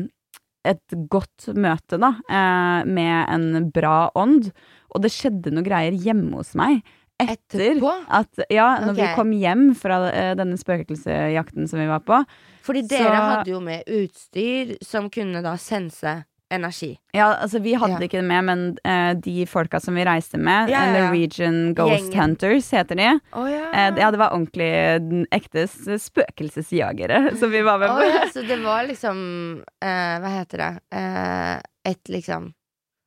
Et 0.63 0.96
godt 1.12 1.50
møte, 1.60 1.98
da, 2.00 2.13
uh, 2.30 2.86
med 2.88 3.25
en 3.28 3.66
bra 3.75 4.08
ånd. 4.16 4.52
Og 4.94 5.04
det 5.04 5.12
skjedde 5.12 5.52
noe 5.52 5.66
greier 5.66 5.92
hjemme 5.92 6.38
hos 6.40 6.54
meg. 6.56 6.86
Etter 7.30 7.80
at 8.10 8.44
Ja, 8.50 8.80
når 8.82 8.94
okay. 8.94 9.08
vi 9.08 9.15
kom 9.15 9.32
hjem 9.32 9.63
fra 9.75 10.01
eh, 10.12 10.34
denne 10.36 10.58
spøkelsesjakten 10.60 11.68
som 11.70 11.80
vi 11.80 11.88
var 11.88 12.00
på. 12.06 12.24
Fordi 12.63 12.82
dere 12.88 13.10
Så- 13.15 13.24
hadde 13.30 13.51
jo 13.51 13.60
med 13.60 13.84
utstyr 13.88 14.77
som 14.84 15.10
kunne 15.10 15.42
da 15.44 15.56
sense 15.58 16.24
energi. 16.53 16.92
Ja, 17.15 17.32
altså 17.42 17.60
Vi 17.63 17.74
hadde 17.74 17.98
Ja. 17.98 18.06
ikke 18.06 18.20
det 18.22 18.27
med, 18.30 18.44
men 18.46 18.77
uh, 18.86 19.13
de 19.20 19.46
folka 19.50 19.80
som 19.82 19.96
vi 19.96 20.03
reiste 20.06 20.38
med, 20.38 20.70
Ja, 20.70 20.84
ja. 20.86 20.92
Norwegian 21.08 21.74
Ghost 21.74 22.12
Gjengen. 22.12 22.20
Hunters 22.38 22.70
heter 22.72 22.96
de. 22.96 23.20
Oh, 23.34 23.48
ja. 23.50 23.72
Eh, 23.74 23.96
ja, 23.98 24.12
det 24.12 24.20
var 24.20 24.30
ordentlig 24.36 24.70
den 25.01 25.25
ekte 25.34 25.65
spøkelsesjagere 25.68 27.36
som 27.39 27.50
vi 27.51 27.62
var 27.65 27.80
med 27.80 27.89
på. 27.89 28.03
ja, 28.06 28.27
så 28.34 28.46
det 28.48 28.60
var 28.63 28.86
liksom 28.88 29.63
uh, 29.84 30.20
Hva 30.22 30.30
heter 30.39 30.58
det? 30.58 30.72
Et 31.86 32.10
liksom 32.10 32.53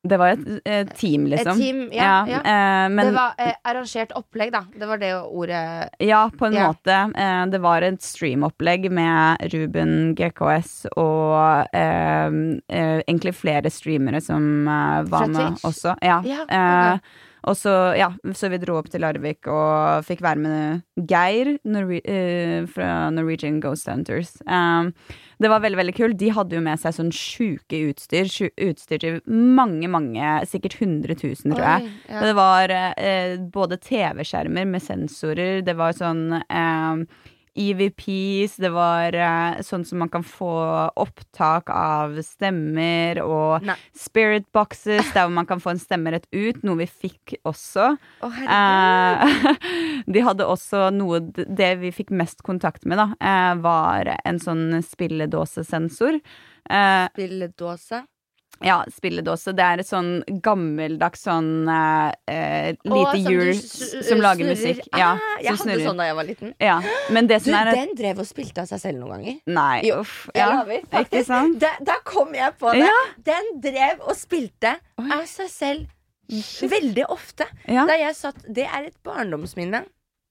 Det 0.07 0.17
var 0.19 0.35
et 0.35 0.61
et 0.65 0.91
team, 0.95 1.25
liksom. 1.27 1.57
Et 1.57 1.63
team, 1.63 1.79
ja. 1.91 2.25
ja. 2.29 2.39
eh, 2.45 2.89
men 2.93 3.09
det 3.09 3.13
var 3.15 3.33
eh, 3.41 3.55
arrangert 3.65 4.11
opplegg, 4.15 4.51
da. 4.53 4.61
Det 4.77 4.87
var 4.87 4.97
det 5.01 5.09
ordet 5.25 5.89
ja, 5.99 6.29
på 6.29 6.45
en 6.47 6.53
Ja. 6.53 6.67
måte. 6.69 6.97
Eh, 7.17 7.45
det 7.51 7.59
var 7.63 7.81
et 7.81 8.01
streamopplegg 8.01 8.89
med 8.91 9.41
Ruben 9.53 10.13
GKS 10.15 10.85
og 10.95 11.67
eh, 11.73 12.27
eh, 12.69 13.01
egentlig 13.07 13.33
flere 13.35 13.69
streamere 13.73 14.21
som 14.21 14.67
eh, 14.67 15.01
var 15.09 15.27
med 15.27 15.57
også. 15.65 15.97
Ja. 16.01 16.21
Ja, 16.23 16.43
ok. 16.45 16.53
eh, 16.53 16.99
og 17.47 17.55
så, 17.55 17.73
ja, 17.95 18.09
så 18.35 18.49
vi 18.51 18.57
dro 18.59 18.75
opp 18.79 18.89
til 18.91 18.99
Larvik 19.01 19.47
og 19.47 20.03
fikk 20.03 20.19
være 20.25 20.41
med 20.41 20.81
Geir 21.07 21.53
Norwe 21.63 22.01
eh, 22.03 22.65
fra 22.67 23.09
Norwegian 23.13 23.61
Ghost 23.63 23.87
Hunters. 23.87 24.33
Um, 24.47 24.93
det 25.37 25.51
var 25.51 25.61
veldig 25.61 25.77
veldig 25.77 25.95
kult. 25.97 26.17
De 26.17 26.31
hadde 26.33 26.57
jo 26.57 26.63
med 26.65 26.81
seg 26.81 26.95
sånn 26.97 27.13
sjuke 27.13 27.81
utstyr. 27.91 28.29
Sju, 28.31 28.47
utstyr 28.69 29.01
til 29.03 29.19
mange, 29.29 29.89
mange, 29.91 30.33
sikkert 30.49 30.79
100 30.81 31.17
000, 31.21 31.53
tror 31.53 31.63
jeg. 31.63 31.87
Oi, 31.87 31.95
ja. 32.09 32.21
Det 32.25 32.35
var 32.37 32.73
eh, 32.73 33.37
både 33.53 33.79
TV-skjermer 33.83 34.69
med 34.69 34.83
sensorer, 34.83 35.61
det 35.65 35.77
var 35.77 35.97
sånn 35.97 36.39
eh, 36.41 37.03
EVPs, 37.57 38.57
det 38.61 38.71
var 38.75 39.15
uh, 39.17 39.59
sånn 39.65 39.85
som 39.87 40.01
man 40.03 40.11
kan 40.13 40.25
få 40.25 40.51
opptak 40.99 41.71
av 41.73 42.15
stemmer, 42.25 43.21
og 43.25 43.65
Nei. 43.67 43.77
spirit 43.97 44.47
boxes, 44.55 45.11
der 45.15 45.25
hvor 45.25 45.35
man 45.39 45.49
kan 45.49 45.61
få 45.63 45.73
en 45.73 45.81
stemme 45.81 46.13
rett 46.13 46.27
ut, 46.31 46.61
noe 46.67 46.81
vi 46.83 46.89
fikk 46.89 47.37
også. 47.47 47.93
Herregud. 48.21 48.51
Eh, 48.57 50.03
de 50.13 50.23
hadde 50.23 50.45
også 50.47 50.87
noe 50.95 51.19
Det 51.27 51.69
vi 51.81 51.91
fikk 51.95 52.11
mest 52.15 52.43
kontakt 52.45 52.85
med, 52.85 53.01
da, 53.01 53.09
uh, 53.17 53.55
var 53.63 54.13
en 54.23 54.41
sånn 54.41 54.83
spilledåsesensor. 54.85 56.21
Spilledåse. 56.67 58.03
Ja, 58.65 58.77
spilledåse. 58.93 59.53
Det 59.57 59.65
er 59.65 59.81
et 59.83 59.89
sånn 59.89 60.11
gammeldags 60.43 61.25
sånn 61.27 61.67
uh, 61.69 62.09
eh, 62.29 62.73
lite 62.87 63.11
som 63.13 63.31
hjul 63.31 63.51
som, 63.59 64.05
som 64.09 64.23
lager 64.23 64.45
snurrer. 64.45 64.55
musikk. 64.55 64.87
Ja, 64.93 65.11
ah, 65.15 65.35
jeg 65.41 65.51
som 65.51 65.51
hadde 65.51 65.65
snurrer. 65.65 65.85
sånn 65.89 66.01
da 66.01 66.07
jeg 66.09 66.17
var 66.19 66.29
liten. 66.29 66.53
Ja, 66.63 66.77
Men 67.13 67.29
det 67.29 67.41
Du, 67.45 67.51
er 67.53 67.73
den 67.73 67.93
drev 67.97 68.23
og 68.23 68.29
spilte 68.29 68.63
av 68.63 68.71
seg 68.71 68.83
selv 68.83 69.01
noen 69.01 69.17
ganger. 69.17 69.37
Nei, 69.59 69.81
Jo, 69.87 70.01
uff. 70.05 70.15
Ja, 70.37 70.49
ikke 71.01 71.23
sant? 71.27 71.59
Da, 71.61 71.75
da 71.85 71.99
kom 72.07 72.33
jeg 72.37 72.55
på 72.59 72.73
det. 72.75 72.87
Ja. 72.87 73.03
Den 73.29 73.53
drev 73.63 74.01
og 74.07 74.17
spilte 74.19 74.77
av 74.97 75.23
seg 75.29 75.53
selv 75.53 75.93
Veldig 76.27 77.05
ofte. 77.07 77.45
Ja. 77.71 77.85
Da 77.87 77.95
jeg 77.95 78.15
satt 78.17 78.41
Det 78.51 78.65
er 78.67 78.89
et 78.89 78.97
barndomsminne. 79.07 79.85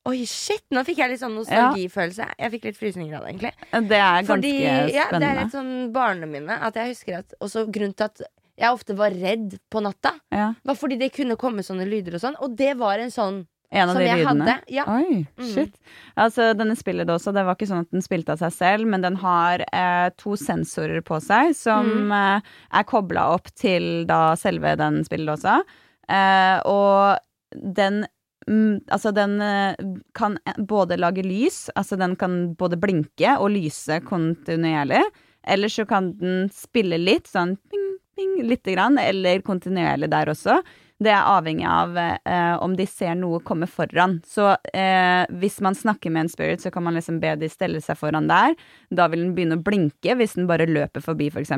Oi, 0.06 0.20
shit! 0.30 0.62
Nå 0.70 0.84
fikk 0.86 0.98
jeg 1.02 1.10
litt 1.10 1.20
sånn 1.22 1.34
nostalgifølelse. 1.34 2.28
Jeg 2.38 2.52
fikk 2.52 2.64
litt 2.68 2.78
frysninger 2.78 3.16
av 3.18 3.24
det, 3.26 3.32
egentlig. 3.34 3.52
Det 3.90 3.98
er 3.98 4.22
ganske 4.22 4.28
Fordi, 4.30 4.52
ja, 4.94 5.06
det 5.10 5.22
er 5.32 5.40
et 5.46 5.52
sånn 5.56 5.72
barneminne. 5.94 6.60
At 6.62 6.74
jeg 6.78 6.92
husker 6.94 7.18
at 7.18 7.34
Også 7.42 7.64
grunnen 7.66 7.96
til 7.98 8.04
at 8.10 8.22
jeg 8.56 8.72
ofte 8.72 8.94
var 8.96 9.10
redd 9.12 9.58
på 9.70 9.82
natta, 9.84 10.14
Ja. 10.32 10.52
var 10.64 10.74
fordi 10.78 10.96
det 10.98 11.12
kunne 11.12 11.36
komme 11.36 11.60
sånne 11.66 11.84
lyder 11.90 12.14
og 12.14 12.20
sånn. 12.22 12.36
Og 12.40 12.56
det 12.56 12.76
var 12.78 12.98
en 13.02 13.10
sånn 13.10 13.46
En 13.72 13.88
av 13.90 13.96
som 13.96 14.02
de 14.04 14.08
lydene. 14.14 14.62
Ja. 14.70 14.84
Oi, 14.86 15.26
Mm. 15.36 15.50
shit. 15.52 15.74
Altså, 16.16 16.54
denne 16.56 16.76
spillet 16.78 17.06
også, 17.10 17.34
det 17.34 17.44
var 17.44 17.56
ikke 17.56 17.66
sånn 17.68 17.80
at 17.80 17.90
den 17.90 18.00
spilte 18.00 18.30
av 18.30 18.38
seg 18.38 18.52
selv, 18.52 18.86
men 18.86 19.02
den 19.02 19.16
har 19.16 19.58
eh, 19.72 20.08
to 20.16 20.36
sensorer 20.36 21.02
på 21.02 21.20
seg 21.20 21.54
som 21.54 21.84
Mm. 21.84 22.12
eh, 22.38 22.40
er 22.78 22.84
kobla 22.84 23.34
opp 23.34 23.52
til 23.56 24.06
da 24.06 24.34
selve 24.36 24.76
den 24.78 25.02
spilledåsa. 25.04 25.62
Eh, 26.08 26.60
og 26.64 27.18
den 27.52 28.06
mm, 28.06 28.06
Altså, 28.46 29.10
den 29.10 29.40
eh, 29.42 29.74
kan 30.14 30.36
både 30.70 30.98
lage 31.00 31.24
lys, 31.26 31.66
altså 31.74 31.98
den 31.98 32.14
kan 32.16 32.54
både 32.54 32.78
blinke 32.78 33.36
og 33.40 33.50
lyse 33.56 33.98
kontinuerlig. 34.06 35.02
Eller 35.46 35.70
så 35.70 35.86
kan 35.86 36.12
den 36.20 36.46
spille 36.54 36.98
litt, 36.98 37.26
sånn 37.30 37.56
ping, 37.70 37.88
ping, 38.18 38.36
lite 38.46 38.74
grann, 38.74 38.98
eller 39.02 39.42
kontinuerlig 39.46 40.10
der 40.14 40.30
også. 40.30 40.60
Det 41.02 41.10
er 41.12 41.26
avhengig 41.28 41.66
av 41.68 41.98
eh, 42.00 42.54
om 42.64 42.72
de 42.76 42.86
ser 42.88 43.16
noe 43.20 43.42
komme 43.44 43.68
foran. 43.68 44.16
Så 44.24 44.48
eh, 44.72 45.28
hvis 45.42 45.58
man 45.64 45.76
snakker 45.76 46.12
med 46.12 46.24
en 46.24 46.30
spirit, 46.32 46.62
så 46.64 46.72
kan 46.72 46.86
man 46.86 46.96
liksom 46.96 47.18
be 47.20 47.34
de 47.36 47.50
stelle 47.52 47.82
seg 47.84 47.98
foran 48.00 48.30
der. 48.30 48.56
Da 48.88 49.08
vil 49.12 49.26
den 49.26 49.34
begynne 49.36 49.58
å 49.60 49.64
blinke 49.66 50.16
hvis 50.16 50.38
den 50.38 50.48
bare 50.48 50.68
løper 50.70 51.04
forbi, 51.04 51.28
f.eks. 51.28 51.52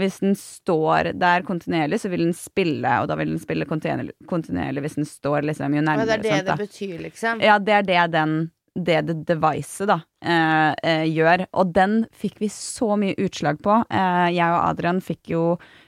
Hvis 0.00 0.20
den 0.24 0.36
står 0.40 1.12
der 1.20 1.44
kontinuerlig, 1.44 2.00
så 2.00 2.12
vil 2.12 2.24
den 2.24 2.36
spille, 2.36 2.96
og 3.02 3.12
da 3.12 3.20
vil 3.20 3.34
den 3.34 3.42
spille 3.42 3.68
kontinuerlig, 3.68 4.16
kontinuerlig 4.30 4.86
hvis 4.86 5.00
den 5.02 5.10
står 5.10 5.50
liksom 5.52 5.76
jo 5.76 5.84
nærmere. 5.84 6.08
nærmere. 6.08 6.08
det 6.08 6.16
er 6.16 6.24
det 6.24 6.36
sant, 6.38 6.48
da. 6.48 6.56
det 6.56 6.70
betyr, 6.70 6.98
liksom. 7.10 7.44
Ja, 7.44 7.60
det 7.60 7.80
er 7.82 7.88
det 7.92 8.04
den 8.16 8.38
det 8.76 9.00
det 9.08 9.16
devicet 9.28 9.88
da 9.90 10.00
eh, 10.24 10.72
eh, 10.84 11.04
gjør. 11.08 11.46
Og 11.56 11.72
den 11.76 11.98
fikk 12.16 12.40
vi 12.42 12.50
så 12.52 12.94
mye 13.00 13.16
utslag 13.22 13.60
på. 13.64 13.80
Eh, 13.90 14.28
jeg 14.36 14.46
og 14.46 14.62
Adrian 14.62 15.02
fikk 15.04 15.32
jo 15.32 15.44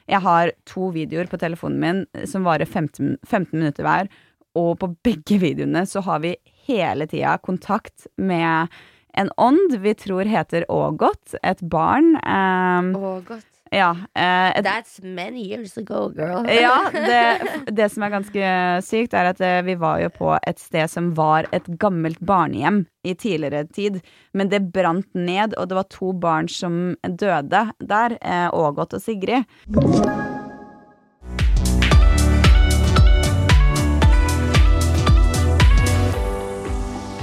Jeg 0.09 0.23
har 0.25 0.53
to 0.65 0.89
videoer 0.95 1.29
på 1.29 1.41
telefonen 1.41 1.81
min 1.83 2.27
som 2.27 2.47
varer 2.49 2.65
15, 2.65 3.19
15 3.27 3.59
minutter 3.59 3.85
hver, 3.85 4.09
og 4.57 4.79
på 4.81 4.89
begge 5.05 5.37
videoene 5.43 5.85
så 5.87 6.01
har 6.07 6.23
vi 6.25 6.37
hele 6.69 7.07
tida 7.07 7.37
kontakt 7.45 8.09
med 8.17 8.73
en 9.19 9.31
ånd 9.37 9.77
vi 9.83 9.93
tror 9.99 10.29
heter 10.29 10.65
Ågot, 10.73 11.35
et 11.43 11.61
barn. 11.61 12.15
Eh. 12.17 13.39
Ja, 13.75 13.91
eh, 14.15 14.59
et 14.59 14.65
That's 14.65 14.99
many 15.03 15.43
years 15.51 15.77
ago, 15.79 16.09
girl. 16.15 16.47
ja, 16.65 16.91
det, 16.93 17.75
det 17.75 17.91
som 17.93 18.07
er 18.07 18.15
ganske 18.15 18.53
sykt, 18.87 19.17
er 19.17 19.33
at 19.33 19.43
eh, 19.45 19.61
vi 19.67 19.77
var 19.81 20.03
jo 20.05 20.13
på 20.15 20.33
et 20.39 20.63
sted 20.63 20.91
som 20.91 21.13
var 21.19 21.49
et 21.53 21.69
gammelt 21.81 22.21
barnehjem 22.21 22.85
i 23.07 23.15
tidligere 23.15 23.67
tid. 23.73 24.01
Men 24.33 24.53
det 24.53 24.67
brant 24.73 25.09
ned, 25.15 25.57
og 25.59 25.69
det 25.71 25.79
var 25.81 25.93
to 25.93 26.13
barn 26.13 26.49
som 26.53 26.97
døde 27.03 27.69
der. 27.81 28.19
eh, 28.23 28.49
Ågot 28.53 28.95
og 28.95 29.03
Sigrid. 29.03 30.28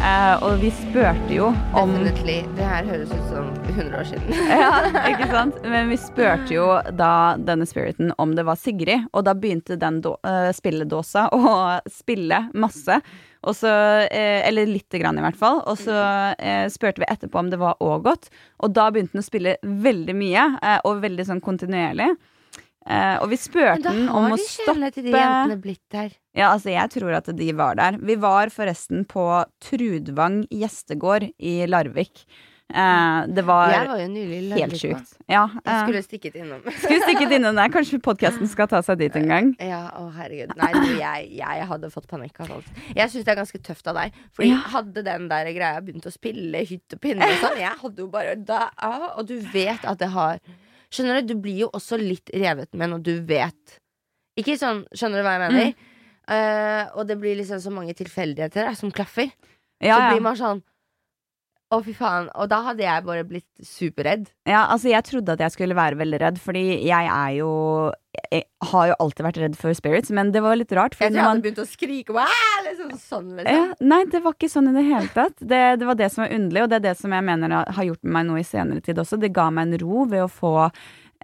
Eh, 0.05 0.43
og 0.45 0.59
vi 0.61 0.69
spurte 0.69 1.33
jo 1.33 1.47
om 1.73 1.93
Definitely. 1.95 2.43
Det 2.53 2.65
her 2.69 2.85
høres 2.85 3.09
ut 3.09 3.29
som 3.31 3.47
100 3.71 3.95
år 3.97 4.05
siden. 4.05 4.35
ja, 4.51 4.73
ikke 5.09 5.29
sant? 5.31 5.57
Men 5.65 5.89
vi 5.89 5.97
spurte 5.97 6.53
jo 6.53 6.67
da 6.93 7.13
denne 7.41 7.65
spiriten 7.65 8.11
om 8.21 8.35
det 8.37 8.45
var 8.45 8.59
Sigrid, 8.61 9.07
og 9.17 9.25
da 9.25 9.33
begynte 9.33 9.79
den 9.81 9.97
eh, 10.05 10.51
spilledåsa 10.53 11.25
å 11.33 11.55
spille 11.89 12.43
masse. 12.53 12.99
Og 13.45 13.57
så, 13.57 13.71
eh, 14.05 14.45
eller 14.45 14.69
lite 14.69 15.01
grann 15.01 15.17
i 15.17 15.25
hvert 15.25 15.41
fall. 15.41 15.63
Og 15.65 15.81
så 15.81 15.97
eh, 16.37 16.67
spurte 16.73 17.01
vi 17.01 17.09
etterpå 17.09 17.41
om 17.41 17.49
det 17.49 17.61
var 17.61 17.81
Ågot, 17.81 18.29
og 18.61 18.77
da 18.77 18.91
begynte 18.93 19.17
den 19.17 19.25
å 19.25 19.29
spille 19.31 19.57
veldig 19.65 20.17
mye, 20.21 20.47
og 20.85 21.01
veldig 21.01 21.29
sånn 21.31 21.41
kontinuerlig. 21.45 22.13
Eh, 22.85 23.15
og 23.17 23.29
vi 23.31 23.35
Men 23.35 23.41
spurte 23.41 23.81
da 23.81 23.91
den 23.95 24.09
om 24.09 24.23
har 24.27 24.33
å 24.35 24.37
de 24.37 24.43
stoppe 24.45 24.73
kjærlighet 24.75 24.93
til 24.99 25.03
de 25.07 25.11
jentene 25.17 25.61
blitt 25.61 25.81
der. 25.89 26.11
ja, 26.37 26.51
altså 26.53 26.69
jeg 26.69 26.89
tror 26.93 27.13
at 27.17 27.29
de 27.37 27.51
var 27.57 27.75
der. 27.79 27.97
Vi 27.97 28.15
var 28.21 28.51
forresten 28.53 29.05
på 29.09 29.23
Trudvang 29.65 30.43
gjestegård 30.53 31.31
i 31.39 31.55
Larvik. 31.65 32.25
Eh, 32.73 33.25
det 33.29 33.43
var, 33.45 33.69
Jeg 33.73 33.87
var 33.89 33.99
jo 34.01 34.07
nylig 34.09 34.37
i 34.37 34.41
helt 34.41 34.73
Larvik. 34.73 34.81
sjukt. 34.81 35.15
Ja, 35.29 35.43
Jeg 35.53 35.73
eh, 35.73 35.81
skulle 35.83 36.01
stikket 36.05 36.35
innom. 36.41 36.61
skulle 36.81 37.01
stikket 37.05 37.33
innom 37.37 37.55
der. 37.57 37.69
Kanskje 37.73 37.99
podkasten 38.01 38.49
skal 38.49 38.67
ta 38.69 38.81
seg 38.85 38.97
dit 39.01 39.15
en 39.17 39.27
gang. 39.29 39.51
Ja, 39.73 39.81
å 40.01 40.07
herregud. 40.13 40.53
Nei, 40.57 40.71
du, 40.73 40.93
jeg, 40.97 41.27
jeg 41.37 41.67
hadde 41.69 41.89
fått 41.93 42.07
panikk 42.09 42.39
av 42.45 42.51
alt. 42.57 42.69
Jeg 42.97 43.09
syns 43.13 43.25
det 43.25 43.33
er 43.35 43.39
ganske 43.41 43.61
tøft 43.65 43.87
av 43.89 43.97
deg. 44.01 44.13
Fordi 44.33 44.49
Ja. 44.53 44.61
hadde 44.77 45.03
den 45.05 45.27
der 45.29 45.49
greia 45.57 45.81
begynt 45.81 46.05
å 46.09 46.13
spille 46.13 46.61
hytt 46.65 46.93
og 46.97 47.01
pinne 47.01 47.25
og 47.33 47.41
sånn, 47.41 47.57
jeg 47.61 47.81
hadde 47.81 47.97
jo 48.05 48.07
bare 48.13 48.35
da, 48.45 48.69
ah, 48.77 49.11
Og 49.17 49.25
du 49.29 49.39
vet 49.53 49.85
at 49.85 49.97
det 50.01 50.09
har 50.13 50.37
Skjønner 50.93 51.21
du, 51.21 51.33
du 51.33 51.41
blir 51.41 51.65
jo 51.65 51.71
også 51.75 51.99
litt 52.01 52.31
revet 52.33 52.71
med 52.77 52.93
når 52.93 53.03
du 53.05 53.13
vet. 53.27 53.79
Ikke 54.39 54.57
sånn, 54.59 54.83
skjønner 54.95 55.21
du 55.21 55.25
hva 55.25 55.35
jeg 55.37 55.43
mener? 55.45 55.91
Eh, 56.25 56.83
og 56.97 57.05
det 57.09 57.19
blir 57.21 57.37
liksom 57.37 57.59
så 57.61 57.71
mange 57.73 57.93
tilfeldigheter 57.97 58.65
da, 58.65 58.73
som 58.77 58.93
klaffer. 58.93 59.29
Ja, 59.77 59.97
så 59.97 59.99
ja. 59.99 60.07
blir 60.13 60.23
man 60.25 60.39
sånn 60.39 60.63
å, 61.73 61.81
fy 61.85 61.95
faen. 61.97 62.27
Og 62.37 62.49
da 62.51 62.61
hadde 62.67 62.83
jeg 62.85 63.05
bare 63.07 63.25
blitt 63.27 63.47
superredd. 63.65 64.27
ja, 64.45 64.65
altså 64.69 64.91
jeg 64.91 65.05
trodde 65.07 65.33
at 65.33 65.41
jeg 65.41 65.53
skulle 65.55 65.77
være 65.77 65.97
veldig 65.97 66.19
redd, 66.21 66.41
fordi 66.41 66.65
jeg 66.85 67.11
er 67.11 67.31
jo 67.39 67.51
Jeg 68.31 68.45
har 68.69 68.85
jo 68.87 68.95
alltid 69.03 69.25
vært 69.25 69.39
redd 69.41 69.55
for 69.59 69.75
spirits, 69.75 70.11
men 70.15 70.31
det 70.31 70.41
var 70.41 70.55
litt 70.55 70.71
rart. 70.71 70.93
Jeg 70.95 71.11
tror 71.11 71.17
jeg 71.17 71.19
man, 71.19 71.31
hadde 71.33 71.43
begynt 71.43 71.59
å 71.59 71.67
skrike 71.67 72.13
liksom, 72.15 72.93
sånn, 73.01 73.31
liksom. 73.39 73.57
ja, 73.57 73.65
nei, 73.83 74.03
det 74.11 74.21
var 74.23 74.37
ikke 74.37 74.51
sånn 74.51 74.69
i 74.71 74.75
det 74.77 74.85
hele 74.87 75.09
tatt. 75.13 75.35
Det, 75.39 75.63
det 75.81 75.89
var 75.89 75.97
det 75.99 76.11
som 76.13 76.23
var 76.23 76.35
underlig, 76.37 76.63
og 76.63 76.69
det 76.71 76.77
er 76.79 76.85
det 76.85 76.95
som 77.01 77.17
jeg 77.17 77.27
mener 77.27 77.57
har 77.75 77.89
gjort 77.89 78.03
med 78.05 78.15
meg 78.15 78.29
nå 78.29 78.37
i 78.39 78.45
senere 78.47 78.85
tid 78.85 79.01
også. 79.03 79.19
Det 79.19 79.33
ga 79.35 79.49
meg 79.51 79.67
en 79.67 79.81
ro 79.83 80.05
ved 80.07 80.23
å 80.23 80.31
få 80.31 80.53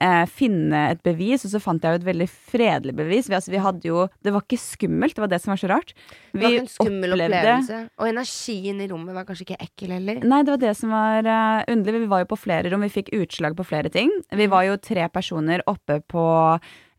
eh, 0.02 0.24
finne 0.30 0.84
et 0.92 1.02
bevis, 1.06 1.46
og 1.48 1.54
så 1.54 1.62
fant 1.64 1.84
jeg 1.84 1.96
jo 1.96 2.02
et 2.02 2.08
veldig 2.08 2.28
fredelig 2.30 2.96
bevis. 2.98 3.30
Vi, 3.30 3.38
altså, 3.38 3.54
vi 3.54 3.64
hadde 3.64 3.88
jo 3.88 4.08
Det 4.24 4.34
var 4.34 4.46
ikke 4.46 4.62
skummelt, 4.62 5.16
det 5.18 5.24
var 5.24 5.32
det 5.32 5.42
som 5.44 5.54
var 5.54 5.62
så 5.62 5.72
rart. 5.72 5.96
Det 6.32 6.42
var 6.42 6.56
ikke 6.56 6.66
en 6.66 6.72
skummel 6.76 7.18
opplevelse. 7.18 7.82
Og 8.00 8.12
energien 8.12 8.84
i 8.84 8.90
rommet 8.92 9.18
var 9.18 9.28
kanskje 9.28 9.48
ikke 9.50 9.60
ekkel 9.68 9.96
heller. 9.98 10.22
Nei, 10.24 10.44
det 10.46 10.56
var 10.56 10.62
det 10.62 10.76
som 10.80 10.94
var 10.94 11.28
uh, 11.28 11.64
underlig. 11.72 12.06
Vi 12.06 12.14
var 12.14 12.24
jo 12.24 12.32
på 12.32 12.40
flere 12.40 12.72
rom, 12.72 12.86
vi 12.86 12.94
fikk 12.94 13.12
utslag 13.18 13.58
på 13.58 13.68
flere 13.68 13.92
ting. 13.94 14.14
Vi 14.32 14.50
var 14.52 14.68
jo 14.70 14.80
tre 14.82 15.08
personer 15.12 15.66
oppe 15.70 16.00
på 16.12 16.24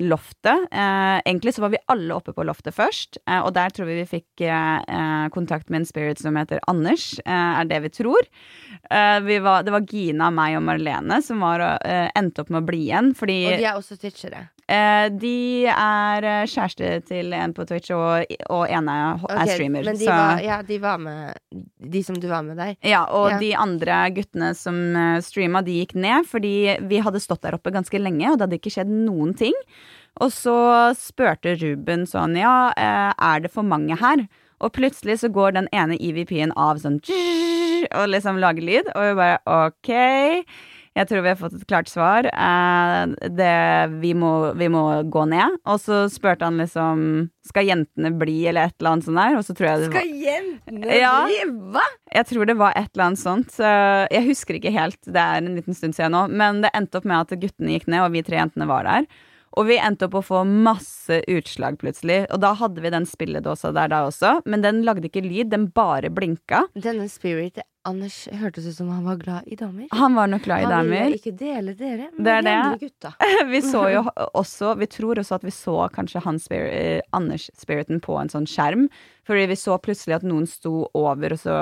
loftet. 0.02 0.66
Eh, 0.72 1.18
egentlig 1.24 1.54
så 1.54 1.64
var 1.64 1.72
vi 1.74 1.80
alle 1.92 2.16
oppe 2.16 2.34
på 2.36 2.44
loftet 2.46 2.74
først, 2.76 3.18
eh, 3.26 3.40
og 3.40 3.52
der 3.56 3.72
tror 3.74 3.88
vi 3.88 4.00
vi 4.02 4.08
fikk 4.08 4.44
eh, 4.46 4.78
eh, 4.82 5.26
kontakt 5.34 5.70
med 5.70 5.82
en 5.82 5.88
spirit 5.88 6.22
som 6.22 6.36
heter 6.38 6.62
Anders, 6.70 7.12
eh, 7.24 7.60
er 7.60 7.68
det 7.70 7.82
vi 7.86 7.92
tror. 8.02 8.28
Eh, 8.90 9.18
vi 9.26 9.38
var, 9.44 9.62
det 9.66 9.74
var 9.74 9.86
Gina, 9.88 10.30
meg 10.34 10.58
og 10.58 10.66
Marlene 10.66 11.20
som 11.22 11.42
var, 11.44 11.62
endte 12.18 12.42
opp 12.42 12.50
med 12.52 12.62
å 12.62 12.66
bli 12.66 12.84
igjen, 12.88 13.12
fordi 13.16 13.38
Og 13.46 13.58
de 13.60 13.68
er 13.70 13.78
også 13.78 13.98
twitchere. 14.00 14.48
Eh, 14.72 15.06
de 15.20 15.32
er 15.68 16.24
eh, 16.24 16.46
kjæreste 16.48 16.90
til 17.08 17.32
en 17.36 17.52
på 17.56 17.66
Twitch, 17.68 17.92
og, 17.94 18.24
og 18.48 18.64
en 18.72 18.88
er, 18.92 19.22
okay, 19.28 19.52
streamer. 19.54 19.84
Men 19.86 19.98
de 20.00 20.06
så- 20.08 20.16
var, 20.16 20.42
ja, 20.44 20.60
de 20.66 20.78
var 20.82 20.98
med 21.02 21.38
De 21.92 22.02
som 22.06 22.16
du 22.18 22.28
var 22.30 22.42
med 22.46 22.56
der. 22.56 22.74
Ja, 22.82 23.04
og 23.10 23.30
Ja. 23.34 23.38
de 23.42 23.52
andre 23.54 24.00
guttene 24.16 24.52
som 24.56 24.78
uh, 24.96 25.20
streama, 25.20 25.62
de 25.64 25.80
gikk 25.82 25.94
ned 25.94 26.26
fordi 26.30 26.54
vi 26.88 27.00
hadde 27.04 27.20
stått 27.20 27.42
der 27.44 27.58
oppe 27.58 27.72
ganske 27.74 27.98
lenge, 28.00 28.30
og 28.30 28.38
det 28.38 28.48
hadde 28.48 28.58
ikke 28.60 28.72
skjedd 28.76 28.90
noen 28.92 29.34
ting. 29.36 29.54
Og 30.20 30.30
så 30.34 30.56
spurte 30.98 31.54
Ruben 31.60 32.04
sånn, 32.06 32.36
ja, 32.36 32.72
eh, 32.76 33.12
er 33.16 33.40
det 33.40 33.50
for 33.52 33.62
mange 33.64 33.96
her? 33.98 34.26
Og 34.62 34.72
plutselig 34.76 35.18
så 35.22 35.30
går 35.32 35.54
den 35.56 35.68
ene 35.72 35.96
EVP-en 35.98 36.52
av 36.56 36.78
sånn 36.78 37.00
og 37.02 38.08
liksom 38.12 38.38
lager 38.38 38.62
lyd, 38.62 38.90
og 38.94 39.02
vi 39.08 39.14
bare 39.18 39.40
ok. 39.66 39.90
Jeg 40.92 41.08
tror 41.08 41.22
vi 41.24 41.30
har 41.32 41.38
fått 41.40 41.54
et 41.56 41.64
klart 41.70 41.88
svar. 41.88 42.26
Eh, 42.28 43.28
det, 43.32 43.52
vi, 44.02 44.10
må, 44.18 44.32
vi 44.60 44.68
må 44.68 44.82
gå 45.08 45.22
ned. 45.30 45.56
Og 45.64 45.80
så 45.80 46.02
spurte 46.12 46.44
han 46.44 46.60
liksom 46.60 47.06
Skal 47.48 47.64
jentene 47.70 48.10
bli, 48.20 48.42
eller 48.50 48.68
et 48.68 48.76
eller 48.78 48.90
annet 48.92 49.06
sånt 49.08 49.20
der. 49.22 49.38
Og 49.40 49.46
så 49.46 49.56
tror 49.56 49.70
jeg 49.70 49.80
det 49.80 49.88
var 49.88 49.96
Skal 49.96 50.12
jentene 50.26 51.00
Ja. 51.00 51.14
bli? 51.26 51.40
Hva? 51.72 51.86
jeg 52.12 52.28
tror 52.28 52.46
det 52.52 52.58
var 52.60 52.76
et 52.76 52.90
eller 52.92 53.06
annet 53.08 53.22
sånt. 53.24 53.50
Så 53.56 53.72
jeg 54.12 54.26
husker 54.28 54.60
ikke 54.60 54.74
helt, 54.76 55.00
det 55.08 55.16
er 55.24 55.40
en 55.40 55.54
liten 55.56 55.74
stund 55.78 55.96
siden 55.96 56.12
nå. 56.12 56.26
Men 56.28 56.60
det 56.66 56.74
endte 56.76 57.00
opp 57.00 57.08
med 57.08 57.24
at 57.24 57.40
guttene 57.40 57.72
gikk 57.78 57.88
ned, 57.88 58.04
og 58.04 58.12
vi 58.12 58.22
tre 58.26 58.36
jentene 58.42 58.68
var 58.68 58.84
der. 58.84 59.08
Og 59.56 59.66
vi 59.68 59.76
endte 59.80 60.06
opp 60.08 60.14
å 60.16 60.22
få 60.24 60.44
masse 60.48 61.18
utslag 61.28 61.74
plutselig. 61.80 62.22
Og 62.32 62.40
da 62.40 62.54
hadde 62.56 62.80
vi 62.84 62.92
den 62.92 63.04
spilledåsa 63.08 63.72
der 63.76 63.90
da 63.92 64.04
også, 64.08 64.38
men 64.48 64.62
den 64.64 64.80
lagde 64.86 65.08
ikke 65.10 65.24
lyd, 65.24 65.50
den 65.52 65.66
bare 65.76 66.08
blinka. 66.12 66.62
Denne 66.76 67.08
spirit 67.12 67.60
Anders 67.88 68.28
hørtes 68.38 68.66
ut 68.68 68.76
som 68.76 68.90
han 68.92 69.04
var 69.04 69.16
glad 69.18 69.48
i 69.50 69.56
damer. 69.58 69.88
Han 69.90 70.14
var 70.14 70.28
nok 70.30 70.44
glad 70.44 70.62
i 70.62 70.68
damer. 70.70 70.96
Han 71.00 71.08
ville 71.10 71.18
ikke 71.18 71.32
dele 71.38 71.74
dere, 71.74 72.10
men 72.12 72.24
Det 72.24 72.36
de 72.36 72.42
det. 72.46 72.52
andre 72.58 72.78
gutta. 72.78 73.14
Vi 73.52 73.62
så 73.66 73.82
jo 73.90 74.02
også 74.38 74.74
Vi 74.78 74.86
tror 74.86 75.18
også 75.22 75.34
at 75.40 75.44
vi 75.44 75.50
så 75.54 75.74
kanskje 75.92 76.22
eh, 76.60 77.00
Anders-spiriten 77.12 78.00
på 78.00 78.18
en 78.20 78.30
sånn 78.30 78.46
skjerm. 78.46 78.86
Fordi 79.26 79.46
vi 79.46 79.54
så 79.58 79.76
plutselig 79.78 80.16
at 80.16 80.24
noen 80.26 80.46
sto 80.50 80.88
over, 80.98 81.32
og 81.34 81.38
så 81.38 81.56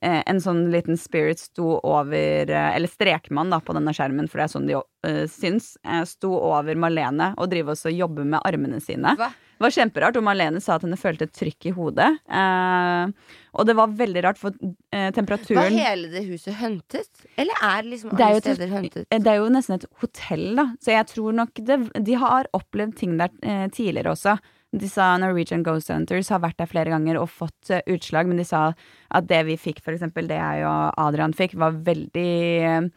eh, 0.00 0.22
en 0.26 0.40
sånn 0.40 0.70
liten 0.70 0.96
spirit 0.96 1.38
sto 1.42 1.80
over 1.82 2.50
eh, 2.50 2.74
Eller 2.76 2.88
strekmann, 2.90 3.50
da, 3.50 3.58
på 3.60 3.74
denne 3.74 3.94
skjermen, 3.94 4.28
for 4.30 4.38
det 4.38 4.44
er 4.44 4.52
sånn 4.54 4.68
de 4.70 4.76
eh, 4.78 5.24
syns. 5.30 5.76
Eh, 5.84 6.02
sto 6.06 6.30
over 6.38 6.74
Marlene 6.78 7.32
og 7.38 7.50
driver 7.50 7.74
også 7.74 7.90
og 7.90 7.98
jobber 8.04 8.24
med 8.34 8.42
armene 8.46 8.78
sine. 8.82 9.14
Hva? 9.18 9.30
Det 9.62 9.66
var 9.66 9.74
kjemperart, 9.78 10.16
og 10.18 10.24
Marlene 10.26 10.60
sa 10.62 10.74
at 10.74 10.82
henne 10.86 10.98
følte 10.98 11.26
et 11.28 11.34
trykk 11.38 11.68
i 11.70 11.74
hodet. 11.76 12.08
Eh, 12.26 13.38
og 13.52 13.66
det 13.68 13.74
var 13.76 13.92
veldig 13.92 14.22
rart, 14.24 14.38
for 14.40 14.54
eh, 14.92 15.10
Var 15.12 15.68
hele 15.76 16.08
det 16.12 16.24
huset 16.24 16.56
huntet? 16.56 17.10
Eller 17.36 17.54
er 17.62 17.82
liksom 17.84 18.14
Det 18.16 18.20
er 18.24 18.30
alle 18.30 18.40
jo 18.40 18.40
steder 18.46 18.72
huntet? 18.72 19.06
Eh, 19.10 19.18
Det 19.20 19.32
er 19.32 19.36
jo 19.42 19.50
nesten 19.52 19.76
et 19.76 19.84
hotell, 20.00 20.46
da. 20.56 20.66
Så 20.80 20.94
jeg 20.94 21.06
tror 21.12 21.36
nok 21.36 21.54
det, 21.60 21.78
de 22.08 22.14
har 22.22 22.48
opplevd 22.56 22.96
ting 22.96 23.18
der 23.20 23.30
eh, 23.42 23.68
tidligere 23.68 24.14
også. 24.16 24.38
De 24.72 24.88
sa 24.88 25.10
Norwegian 25.20 25.62
Ghost 25.62 25.90
Hunters 25.92 26.30
har 26.32 26.40
vært 26.40 26.56
der 26.56 26.70
flere 26.70 26.88
ganger 26.94 27.18
og 27.20 27.28
fått 27.28 27.68
eh, 27.70 27.82
utslag, 27.92 28.26
men 28.26 28.40
de 28.40 28.46
sa 28.48 28.70
at 29.12 29.28
det 29.28 29.42
vi 29.50 29.58
fikk, 29.60 29.82
for 29.84 29.92
eksempel 29.92 30.30
det 30.30 30.38
jeg 30.40 30.64
og 30.64 30.94
Adrian 30.96 31.34
fikk, 31.36 31.58
var 31.60 31.76
veldig 31.76 32.90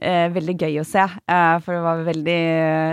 eh, 0.00 0.28
Veldig 0.34 0.54
gøy 0.60 0.80
å 0.80 0.84
se. 0.86 1.04
Eh, 1.04 1.58
for 1.64 1.74
det 1.76 1.82
var 1.84 2.02
veldig, 2.06 2.38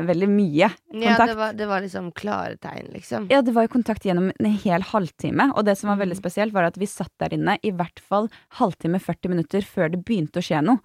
veldig 0.08 0.30
mye 0.32 0.68
Ja, 0.68 0.70
kontakt. 0.92 1.28
det 1.32 1.38
var, 1.40 1.54
det 1.54 1.68
var 1.68 1.82
liksom 1.86 2.12
klare 2.12 2.58
tegn, 2.62 2.92
liksom. 2.94 3.28
Ja, 3.32 3.42
det 3.42 3.54
var 3.56 3.68
jo 3.68 3.74
kontakt 3.78 4.06
gjennom 4.06 4.32
en 4.38 4.52
hel 4.64 4.82
halvtime, 4.82 5.52
og 5.56 5.66
det 5.66 5.78
som 5.80 5.90
var 5.94 6.02
veldig 6.04 6.18
spesielt, 6.20 6.54
var 6.54 6.70
at 6.70 6.78
vi 6.78 6.86
satt 6.90 7.12
der 7.20 7.34
inne 7.38 7.58
i 7.64 7.72
hvert 7.72 8.00
fall 8.00 8.30
halvtime, 8.60 9.00
40 9.00 9.30
minutter 9.34 9.62
før 9.62 9.92
det 9.94 10.04
begynte 10.06 10.40
å 10.42 10.46
skje 10.46 10.62
noe. 10.66 10.80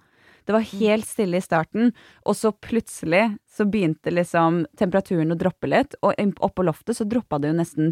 Det 0.47 0.55
var 0.55 0.63
helt 0.63 1.03
stille 1.03 1.41
i 1.41 1.43
starten, 1.43 1.89
og 2.23 2.35
så 2.39 2.53
plutselig 2.55 3.33
så 3.51 3.65
begynte 3.67 4.13
liksom 4.13 4.61
temperaturen 4.79 5.33
å 5.35 5.35
droppe 5.35 5.67
litt, 5.67 5.97
og 6.01 6.15
oppå 6.39 6.63
loftet 6.63 6.95
så 6.95 7.03
droppa 7.03 7.35
det 7.43 7.51
jo 7.51 7.57
nesten 7.59 7.91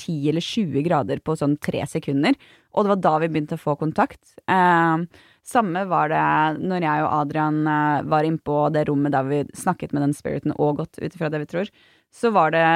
10 0.00 0.30
eller 0.32 0.44
20 0.44 0.82
grader 0.86 1.20
på 1.24 1.36
sånn 1.38 1.58
tre 1.60 1.84
sekunder, 1.88 2.34
og 2.72 2.84
det 2.86 2.92
var 2.94 3.00
da 3.04 3.12
vi 3.22 3.28
begynte 3.34 3.56
å 3.58 3.62
få 3.62 3.76
kontakt. 3.80 4.34
Eh, 4.48 5.04
samme 5.50 5.82
var 5.90 6.08
det 6.12 6.24
når 6.64 6.84
jeg 6.86 7.04
og 7.06 7.14
Adrian 7.20 7.60
eh, 7.68 8.02
var 8.08 8.28
innpå 8.28 8.58
det 8.74 8.86
rommet 8.88 9.12
der 9.14 9.26
vi 9.28 9.42
snakket 9.56 9.92
med 9.96 10.04
den 10.08 10.14
spiriten 10.16 10.54
og 10.56 10.78
gått 10.82 11.00
ut 11.02 11.10
ifra 11.16 11.28
det 11.32 11.42
vi 11.44 11.50
tror. 11.56 11.74
Så 12.12 12.32
var 12.36 12.56
det 12.56 12.68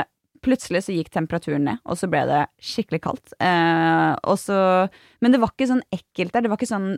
Plutselig 0.45 0.83
så 0.85 0.93
gikk 0.93 1.09
temperaturen 1.09 1.63
ned, 1.65 1.79
og 1.89 1.97
så 1.97 2.05
ble 2.13 2.21
det 2.29 2.43
skikkelig 2.61 2.99
kaldt. 3.07 3.31
Eh, 3.41 4.11
og 4.29 4.37
så, 4.37 4.59
men 5.25 5.33
det 5.33 5.39
var 5.41 5.55
ikke 5.55 5.71
sånn 5.71 5.81
ekkelt 5.95 6.35
der. 6.35 6.45
Det 6.45 6.51
var 6.53 6.59
ikke 6.61 6.69
sånn 6.69 6.91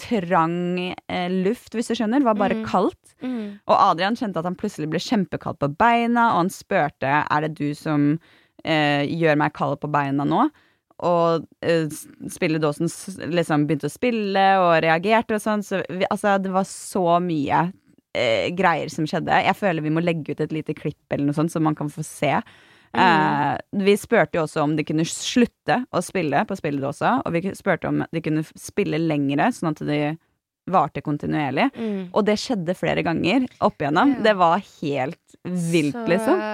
trang 0.00 0.78
eh, 1.10 1.28
luft, 1.44 1.74
hvis 1.76 1.90
du 1.90 1.98
skjønner. 1.98 2.22
Det 2.22 2.28
var 2.30 2.38
bare 2.38 2.56
Mm. 2.62 2.64
kaldt. 2.64 3.12
Mm. 3.20 3.60
Og 3.68 3.76
Adrian 3.76 4.16
kjente 4.16 4.38
at 4.40 4.48
han 4.48 4.56
plutselig 4.56 4.88
ble 4.88 4.98
kjempekald 5.04 5.58
på 5.60 5.68
beina, 5.76 6.30
og 6.32 6.36
han 6.46 6.50
spurte 6.54 7.12
er 7.28 7.40
det 7.44 7.54
du 7.58 7.74
som 7.74 8.18
gjør 8.64 9.38
meg 9.38 9.54
kald 9.56 9.78
på 9.82 9.90
beina 9.92 10.26
nå. 10.26 10.48
Og 11.06 11.44
eh, 11.62 11.86
spilledåsen 12.32 12.90
liksom 13.30 13.68
begynte 13.68 13.86
å 13.86 13.92
spille 13.92 14.46
og 14.58 14.80
reagerte 14.82 15.36
og 15.36 15.44
sånn. 15.44 15.62
Så 15.62 15.82
vi, 15.86 16.06
altså, 16.10 16.34
det 16.42 16.50
var 16.54 16.66
så 16.66 17.20
mye 17.22 17.68
eh, 18.18 18.48
greier 18.58 18.90
som 18.90 19.06
skjedde. 19.06 19.44
Jeg 19.46 19.58
føler 19.58 19.84
vi 19.84 19.94
må 19.94 20.02
legge 20.02 20.34
ut 20.34 20.42
et 20.42 20.54
lite 20.54 20.74
klipp 20.78 21.14
eller 21.14 21.28
noe 21.28 21.38
sånt, 21.38 21.54
så 21.54 21.62
man 21.62 21.78
kan 21.78 21.92
få 21.92 22.02
se. 22.06 22.34
Eh, 22.98 23.52
vi 23.84 23.94
spurte 24.00 24.40
jo 24.40 24.46
også 24.46 24.64
om 24.64 24.74
de 24.74 24.86
kunne 24.88 25.06
slutte 25.06 25.82
å 25.94 26.02
spille 26.02 26.42
på 26.48 26.58
spilledåsa, 26.58 27.18
og 27.22 27.36
vi 27.36 27.54
spurte 27.54 27.90
om 27.90 28.02
de 28.10 28.24
kunne 28.24 28.42
spille 28.58 28.98
lengre, 29.02 29.52
sånn 29.54 29.74
at 29.74 29.84
de 29.86 30.00
varte 30.70 31.02
kontinuerlig. 31.04 31.68
Mm. 31.76 32.10
Og 32.12 32.24
det 32.28 32.36
skjedde 32.40 32.74
flere 32.78 33.02
ganger 33.06 33.46
opp 33.64 33.78
igjennom. 33.82 34.14
Ja. 34.18 34.22
Det 34.28 34.34
var 34.40 34.62
helt 34.82 35.36
vilt, 35.44 35.94
så, 35.96 36.04
liksom. 36.10 36.44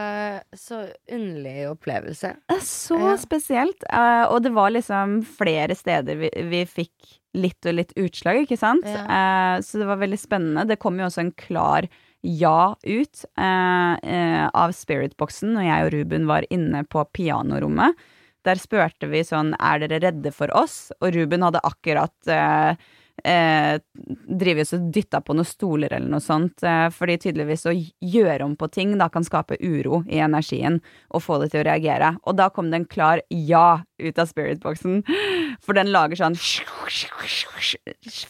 Så 0.58 0.78
underlig 1.12 1.66
opplevelse. 1.70 2.34
Er 2.50 2.60
Så 2.64 2.98
Ja. 3.00 3.16
spesielt. 3.16 3.82
eh, 3.90 4.24
og 4.30 4.42
det 4.42 4.52
var 4.52 4.70
liksom 4.70 5.24
flere 5.24 5.74
steder 5.76 6.16
vi, 6.16 6.30
vi 6.50 6.64
fikk 6.64 7.18
litt 7.34 7.66
og 7.66 7.74
litt 7.74 7.92
utslag, 7.98 8.44
ikke 8.44 8.58
sant? 8.58 8.84
Ja. 8.86 9.04
Eh, 9.04 9.60
så 9.60 9.78
det 9.80 9.86
var 9.86 9.96
veldig 9.98 10.18
spennende. 10.20 10.66
Det 10.68 10.78
kom 10.78 10.98
jo 10.98 11.06
også 11.06 11.20
en 11.24 11.32
klar 11.32 11.88
ja 12.24 12.74
ut 12.86 13.24
eh, 13.36 13.94
eh, 14.02 14.48
av 14.54 14.70
Spirit-boksen 14.72 15.52
når 15.52 15.64
jeg 15.66 15.84
og 15.84 15.92
Ruben 15.92 16.26
var 16.26 16.46
inne 16.50 16.84
på 16.88 17.04
pianorommet. 17.12 17.94
Der 18.44 18.54
spurte 18.60 19.08
vi 19.10 19.20
sånn 19.24 19.54
er 19.58 19.78
dere 19.80 20.00
redde 20.00 20.32
for 20.32 20.48
oss? 20.56 20.90
Og 21.00 21.14
Ruben 21.16 21.42
hadde 21.42 21.60
akkurat 21.64 22.12
eh, 23.22 23.78
drives 24.28 24.72
og 24.74 24.88
dytta 24.92 25.20
på 25.24 25.36
noen 25.36 25.46
stoler 25.46 25.92
eller 25.94 26.10
noe 26.10 26.20
sånt. 26.24 26.62
Eh, 26.66 26.88
fordi 26.90 27.16
tydeligvis 27.22 27.66
å 27.70 27.74
gjøre 27.76 28.44
om 28.48 28.56
på 28.58 28.68
ting 28.74 28.96
da 28.98 29.08
kan 29.12 29.24
skape 29.24 29.56
uro 29.62 30.02
i 30.08 30.18
energien 30.24 30.80
og 31.14 31.22
få 31.22 31.38
det 31.44 31.52
til 31.52 31.62
å 31.62 31.68
reagere. 31.70 32.14
Og 32.26 32.36
da 32.40 32.48
kom 32.50 32.70
det 32.72 32.82
en 32.82 32.88
klar 32.90 33.22
ja 33.30 33.82
ut 34.02 34.18
av 34.18 34.26
spiritboxen. 34.32 35.02
For 35.62 35.76
den 35.78 35.92
lager 35.94 36.18
sånn 36.18 36.34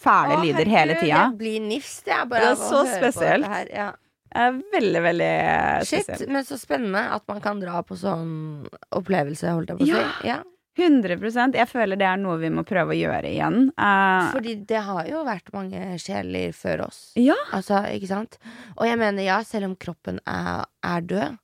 fæle 0.05 0.39
lyder 0.43 0.69
hele 0.69 0.97
tida. 0.99 1.27
Jeg 1.29 1.37
blir 1.39 1.61
nifst, 1.65 2.07
jeg. 2.07 2.27
Bare 2.29 2.41
Det 2.41 2.51
er 2.53 2.61
så 2.61 2.81
spesielt. 2.89 3.45
her. 3.45 3.69
Ja. 3.73 3.91
Veldig, 4.35 4.65
Veldig, 4.75 5.01
veldig 5.01 5.85
Shit, 5.87 6.03
spesielt. 6.03 6.29
men 6.29 6.43
så 6.43 6.57
spennende 6.59 7.05
at 7.15 7.23
man 7.31 7.39
kan 7.39 7.59
dra 7.61 7.79
på 7.87 7.95
sånn 7.95 8.65
opplevelse, 8.91 9.47
holdt 9.47 9.69
jeg 9.71 9.77
på 9.79 9.85
å 9.85 9.87
si. 9.87 9.93
Ja. 9.95 10.09
Ja. 10.27 10.41
100% 10.77 11.55
Jeg 11.55 11.67
føler 11.71 11.95
det 11.99 12.07
er 12.09 12.17
noe 12.19 12.35
vi 12.41 12.49
må 12.51 12.63
prøve 12.67 12.91
å 12.95 12.97
gjøre 12.99 13.29
igjen. 13.31 13.69
Uh, 13.79 14.31
Fordi 14.35 14.55
det 14.67 14.81
har 14.83 15.05
jo 15.07 15.21
vært 15.27 15.51
mange 15.55 15.95
sjeler 16.03 16.51
før 16.55 16.85
oss. 16.89 17.13
ja. 17.15 17.37
Altså, 17.55 17.79
ikke 17.95 18.09
sant? 18.11 18.37
Og 18.77 18.85
jeg 18.89 18.99
mener, 18.99 19.23
ja, 19.23 19.37
selv 19.47 19.69
om 19.71 19.75
kroppen 19.79 20.19
er, 20.27 20.65
er 20.83 21.01
død, 21.07 21.37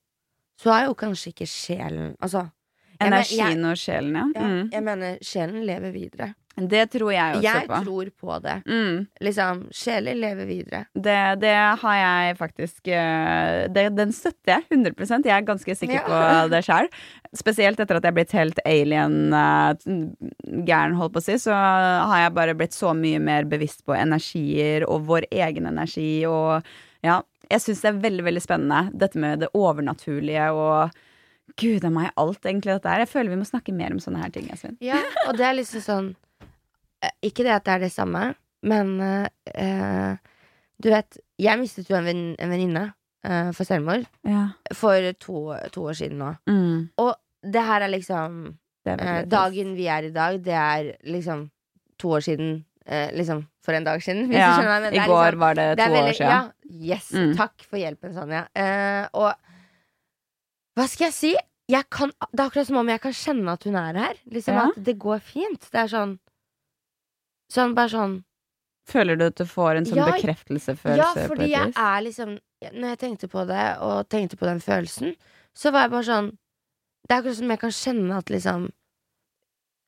så 0.61 0.73
er 0.75 0.85
jo 0.89 0.97
kanskje 0.99 1.31
ikke 1.33 1.47
sjelen 1.49 2.15
Altså, 2.21 2.49
Energien 3.01 3.63
og 3.65 3.79
sjelen, 3.81 4.13
ja. 4.13 4.25
ja, 4.35 4.41
Mm. 4.45 4.69
jeg 4.75 4.83
mener, 4.85 5.17
sjelen 5.25 5.63
lever 5.65 5.91
videre. 5.95 6.33
Det 6.67 6.89
tror 6.93 7.11
jeg 7.13 7.35
også 7.37 7.43
Jeg 7.45 7.67
på. 7.69 7.83
tror 7.85 8.05
på 8.21 8.39
det. 8.43 8.55
Mm. 8.67 9.07
Liksom, 9.21 9.61
sjeler 9.73 10.15
lever 10.19 10.45
videre. 10.49 10.83
Det, 10.93 11.17
det 11.41 11.55
har 11.81 11.95
jeg 12.01 12.37
faktisk 12.37 12.87
eh, 12.87 13.67
det, 13.73 13.87
Den 13.97 14.11
støtter 14.13 14.51
jeg 14.59 14.63
100 14.69 14.95
Jeg 15.25 15.37
er 15.37 15.41
ganske 15.47 15.75
sikker 15.75 15.95
Ja. 15.95 16.01
på 16.05 16.49
det 16.53 16.63
sjøl. 16.67 16.87
Spesielt 17.35 17.79
etter 17.79 17.95
at 17.97 18.03
jeg 18.03 18.11
er 18.11 18.15
blitt 18.19 18.31
helt 18.35 18.59
alien-gæren, 18.65 20.95
holdt 20.99 21.13
på 21.15 21.19
å 21.21 21.25
si, 21.25 21.35
så 21.41 21.53
har 21.55 22.19
jeg 22.25 22.35
bare 22.37 22.55
blitt 22.57 22.73
så 22.75 22.93
mye 22.97 23.19
mer 23.23 23.43
bevisst 23.49 23.81
på 23.87 23.93
energier 23.97 24.81
og 24.87 25.05
vår 25.09 25.23
egen 25.31 25.65
energi 25.69 26.25
og 26.29 26.61
ja. 27.05 27.21
Jeg 27.51 27.59
syns 27.65 27.81
det 27.83 27.89
er 27.89 27.97
veldig, 27.99 28.23
veldig 28.23 28.41
spennende, 28.45 28.81
dette 28.95 29.19
med 29.19 29.39
det 29.43 29.49
overnaturlige 29.57 30.45
og 30.55 30.93
Gud 31.59 31.83
a 31.83 31.89
meg, 31.91 32.13
alt 32.15 32.45
egentlig 32.47 32.71
dette 32.77 32.87
her. 32.87 33.01
Jeg 33.03 33.09
føler 33.11 33.27
vi 33.33 33.39
må 33.41 33.47
snakke 33.49 33.73
mer 33.75 33.91
om 33.91 33.99
sånne 33.99 34.21
her 34.23 34.31
ting, 34.31 34.45
Jasmin. 34.47 34.77
Ja, 34.79 35.01
og 35.27 35.35
det 35.35 35.43
er 35.49 35.57
liksom 35.57 35.81
sånn 35.83 36.07
eh, 36.13 36.30
Ikke 37.23 37.43
det 37.43 37.51
at 37.55 37.63
det 37.65 37.73
er 37.73 37.79
det 37.85 37.91
samme, 37.91 38.35
men 38.63 38.91
eh, 39.01 40.17
Du 40.81 40.89
vet, 40.89 41.17
jeg 41.37 41.59
mistet 41.59 41.89
jo 41.89 41.95
en 41.97 42.05
venn- 42.05 42.35
en 42.39 42.49
venninne 42.49 42.93
eh, 43.23 43.51
for 43.53 43.63
selvmord 43.65 44.05
Ja. 44.25 44.47
for 44.73 45.11
to, 45.19 45.53
to 45.71 45.81
år 45.89 45.93
siden 45.97 46.17
nå. 46.17 46.31
Mm, 46.49 46.89
Og 46.97 47.15
det 47.43 47.61
her 47.65 47.81
er 47.81 47.89
liksom 47.93 48.57
er 48.85 48.97
eh. 49.01 49.25
Dagen 49.29 49.75
vi 49.77 49.85
er 49.87 50.03
i 50.09 50.11
dag, 50.13 50.41
det 50.43 50.53
er 50.57 50.91
liksom 51.05 51.49
to 51.99 52.09
år 52.17 52.21
siden. 52.25 52.63
Eh, 52.85 53.11
liksom 53.13 53.43
for 53.61 53.73
en 53.77 53.83
dag 53.85 54.01
siden, 54.01 54.25
hvis 54.27 54.37
Ja, 54.41 54.55
skjønner. 54.57 54.89
I 54.91 54.97
går 55.05 55.31
liksom- 55.31 55.39
var 55.39 55.53
det 55.53 55.67
to 55.77 55.83
det 55.83 55.91
veldig, 55.91 56.09
år 56.09 56.17
siden. 56.17 56.31
Ja, 56.31 56.95
yes. 56.95 57.11
Mm. 57.13 57.35
Takk 57.37 57.61
for 57.69 57.77
hjelpen, 57.77 58.13
Sonja. 58.13 58.47
Eh, 58.55 59.07
og 59.13 59.35
hva 60.77 60.87
skal 60.89 61.05
jeg 61.09 61.13
si? 61.13 61.35
Jeg 61.71 61.85
kan, 61.93 62.09
det 62.33 62.39
er 62.41 62.49
akkurat 62.49 62.67
som 62.67 62.77
om 62.81 62.89
jeg 62.89 62.99
kan 63.01 63.13
kjenne 63.13 63.53
at 63.53 63.63
hun 63.63 63.75
er 63.75 63.93
her. 64.01 64.15
Liksom 64.31 64.55
Ja. 64.55 64.65
At 64.69 64.83
det 64.83 64.97
går 64.99 65.19
fint. 65.21 65.69
Det 65.71 65.75
er 65.79 65.87
sånn 65.87 66.17
Sånn 67.51 67.75
bare 67.77 67.91
sånn 67.91 68.19
Føler 68.91 69.19
du 69.19 69.27
at 69.27 69.37
du 69.37 69.45
får 69.45 69.77
en 69.79 69.87
sånn 69.87 70.01
Ja, 70.01 70.09
bekreftelsesfølelse 70.15 71.23
Ja, 71.23 71.27
fordi 71.29 71.51
jeg 71.51 71.73
er 71.75 72.03
liksom 72.05 72.35
Når 72.71 72.93
jeg 72.93 73.01
tenkte 73.03 73.29
på 73.31 73.45
det, 73.49 73.65
og 73.83 74.09
tenkte 74.11 74.39
på 74.39 74.47
den 74.49 74.61
følelsen, 74.63 75.15
så 75.57 75.73
var 75.73 75.85
jeg 75.85 75.93
bare 75.95 76.09
sånn 76.09 76.29
Det 77.05 77.15
er 77.15 77.21
akkurat 77.21 77.39
som 77.41 77.53
jeg 77.53 77.63
kan 77.63 77.75
kjenne 77.77 78.19
at 78.21 78.33
liksom 78.33 78.67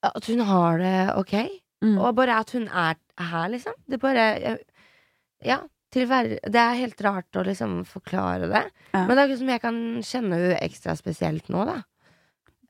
At 0.04 0.28
hun 0.28 0.43
har 0.43 0.82
det 0.82 0.97
ok. 1.15 1.36
Mm. 1.84 1.95
Og 1.99 2.15
bare 2.15 2.39
at 2.39 2.52
hun 2.56 2.65
er 2.67 2.97
her, 3.19 3.47
liksom. 3.54 3.76
Det 3.88 3.99
bare 4.02 4.58
Ja. 5.43 5.62
Til 5.93 6.08
hver, 6.10 6.26
det 6.41 6.58
er 6.58 6.80
helt 6.80 7.02
rart 7.06 7.38
å 7.38 7.43
liksom 7.45 7.84
forklare 7.86 8.47
det. 8.49 8.63
Ja. 8.95 9.04
Men 9.06 9.12
det 9.13 9.17
er 9.19 9.28
akkurat 9.28 9.41
som 9.43 9.52
jeg 9.52 9.62
kan 9.62 9.76
kjenne 10.02 10.39
henne 10.39 10.62
ekstra 10.65 10.95
spesielt 10.97 11.52
nå, 11.54 11.67
da. 11.69 11.76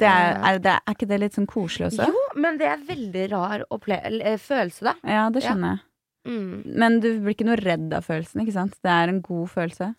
Det 0.02 0.10
er, 0.10 0.38
er, 0.42 0.60
det, 0.64 0.74
er 0.74 0.96
ikke 0.96 1.08
det 1.10 1.20
litt 1.22 1.36
sånn 1.38 1.50
koselig 1.50 1.92
også? 1.92 2.08
Jo, 2.10 2.22
men 2.42 2.58
det 2.60 2.70
er 2.72 2.86
veldig 2.88 3.26
rar 3.32 3.66
opple 3.74 4.00
følelse, 4.42 4.88
da. 4.90 4.94
Ja, 5.06 5.28
det 5.34 5.44
skjønner 5.46 5.76
jeg. 5.76 5.84
Mm. 6.24 6.64
Men 6.80 7.00
du 7.04 7.10
blir 7.20 7.36
ikke 7.36 7.48
noe 7.48 7.60
redd 7.60 7.92
av 7.94 8.06
følelsen, 8.08 8.44
ikke 8.44 8.56
sant? 8.56 8.76
Det 8.84 8.92
er 8.92 9.12
en 9.12 9.22
god 9.26 9.50
følelse. 9.52 9.90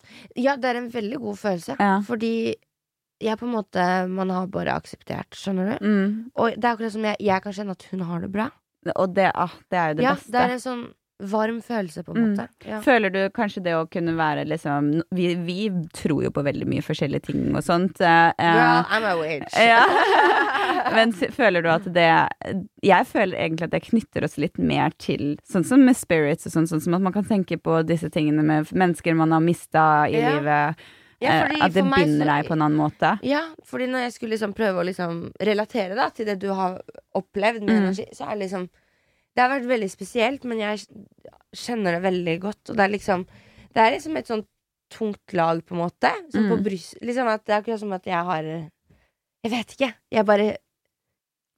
Ja, 0.41 0.55
det 0.57 0.71
er 0.71 0.79
en 0.81 0.91
veldig 0.93 1.19
god 1.21 1.39
følelse. 1.41 1.77
Ja. 1.79 1.97
Fordi 2.05 2.33
jeg 3.23 3.39
på 3.39 3.47
en 3.47 3.53
måte 3.55 3.83
Man 4.11 4.33
har 4.33 4.49
bare 4.51 4.75
akseptert, 4.75 5.37
skjønner 5.37 5.69
du? 5.71 5.87
Mm. 5.87 6.07
Og 6.35 6.57
det 6.57 6.65
er 6.65 6.73
akkurat 6.73 6.95
som 6.97 7.05
jeg, 7.07 7.19
jeg 7.23 7.45
kan 7.45 7.55
kjenne 7.55 7.75
at 7.77 7.87
hun 7.91 8.05
har 8.09 8.25
det 8.25 8.31
bra. 8.33 8.49
Og 8.95 9.15
det, 9.15 9.31
ah, 9.33 9.53
det 9.71 9.79
er 9.79 9.87
jo 9.93 9.97
det 9.99 10.05
ja, 10.05 10.13
beste. 10.17 10.33
det 10.33 10.41
er 10.41 10.55
en 10.55 10.61
sånn 10.61 10.85
varm 11.23 11.61
følelse, 11.63 12.03
på 12.03 12.11
en 12.15 12.17
Mm. 12.21 12.31
måte. 12.35 12.47
Ja. 12.67 12.81
Føler 12.81 13.09
du 13.09 13.29
kanskje 13.29 13.63
det 13.63 13.73
å 13.73 13.85
kunne 13.89 14.15
være 14.17 14.45
liksom 14.45 15.01
Vi, 15.15 15.35
vi 15.35 15.69
tror 15.93 16.23
jo 16.23 16.29
på 16.31 16.43
veldig 16.43 16.67
mye 16.67 16.81
forskjellige 16.83 17.23
ting 17.29 17.55
og 17.55 17.63
sånt. 17.63 18.01
eh, 18.01 18.33
eh, 18.37 18.53
Girl, 18.53 18.83
I'm 18.91 19.05
a 19.05 19.15
witch. 19.21 19.53
ja. 19.57 19.85
Men 20.95 21.13
føler 21.13 21.63
du 21.63 21.69
at 21.69 21.85
det 21.93 22.27
Jeg 22.83 23.05
føler 23.07 23.37
egentlig 23.37 23.63
at 23.63 23.71
det 23.71 23.83
knytter 23.83 24.23
oss 24.27 24.37
litt 24.37 24.57
mer 24.59 24.91
til 24.99 25.37
Sånn 25.49 25.63
som 25.65 25.85
med 25.85 25.95
spirits 25.95 26.45
og 26.47 26.51
sånn, 26.51 26.67
sånn 26.67 26.81
som 26.81 26.93
at 26.95 27.01
man 27.01 27.13
kan 27.13 27.23
tenke 27.23 27.57
på 27.57 27.79
disse 27.87 28.09
tingene 28.11 28.43
med 28.43 28.65
mennesker 28.73 29.15
man 29.15 29.31
har 29.31 29.39
mista 29.41 30.05
i 30.09 30.19
Ja. 30.19 30.35
livet. 30.35 30.75
Ja, 31.21 31.29
eh, 31.47 31.55
at 31.63 31.71
det 31.73 31.83
binder 31.83 32.25
så- 32.25 32.35
deg 32.35 32.45
på 32.49 32.51
en 32.51 32.61
annen 32.61 32.77
måte. 32.77 33.19
Ja, 33.23 33.41
fordi 33.63 33.87
når 33.87 33.99
jeg 34.03 34.13
skulle 34.13 34.31
liksom 34.35 34.53
prøve 34.53 34.83
å 34.83 34.85
liksom 34.85 35.31
relatere 35.39 35.95
da, 35.95 36.09
til 36.09 36.25
det 36.25 36.39
du 36.39 36.49
har 36.53 36.81
opplevd 37.15 37.61
med 37.63 37.69
Mm. 37.69 37.83
energi, 37.87 38.05
så 38.13 38.27
er 38.29 38.35
det 38.37 38.49
liksom 38.51 38.69
Det 39.35 39.41
har 39.43 39.49
vært 39.59 39.67
veldig 39.67 39.89
spesielt, 39.91 40.43
men 40.45 40.59
jeg 40.59 40.85
kjenner 41.55 41.97
det 41.97 42.03
veldig 42.05 42.35
godt. 42.41 42.69
Og 42.71 42.75
det 42.77 42.83
er 42.85 42.93
liksom 42.97 43.25
Det 43.75 43.81
er 43.83 43.91
liksom 43.97 44.17
et 44.17 44.27
sånt 44.27 44.47
tungt 44.89 45.33
lag, 45.33 45.59
på 45.65 45.75
en 45.75 45.81
måte. 45.81 46.11
Som 46.31 46.45
på 46.49 46.55
Mm. 46.57 46.63
bryst 46.63 46.95
Liksom 47.01 47.27
at 47.27 47.43
Det 47.45 47.53
er 47.55 47.61
akkurat 47.61 47.79
som 47.79 47.93
at 47.93 48.03
jeg 48.05 48.23
har 48.23 48.43
Jeg 48.43 49.51
vet 49.51 49.67
ikke. 49.75 49.93
Jeg 50.11 50.25
bare 50.25 50.57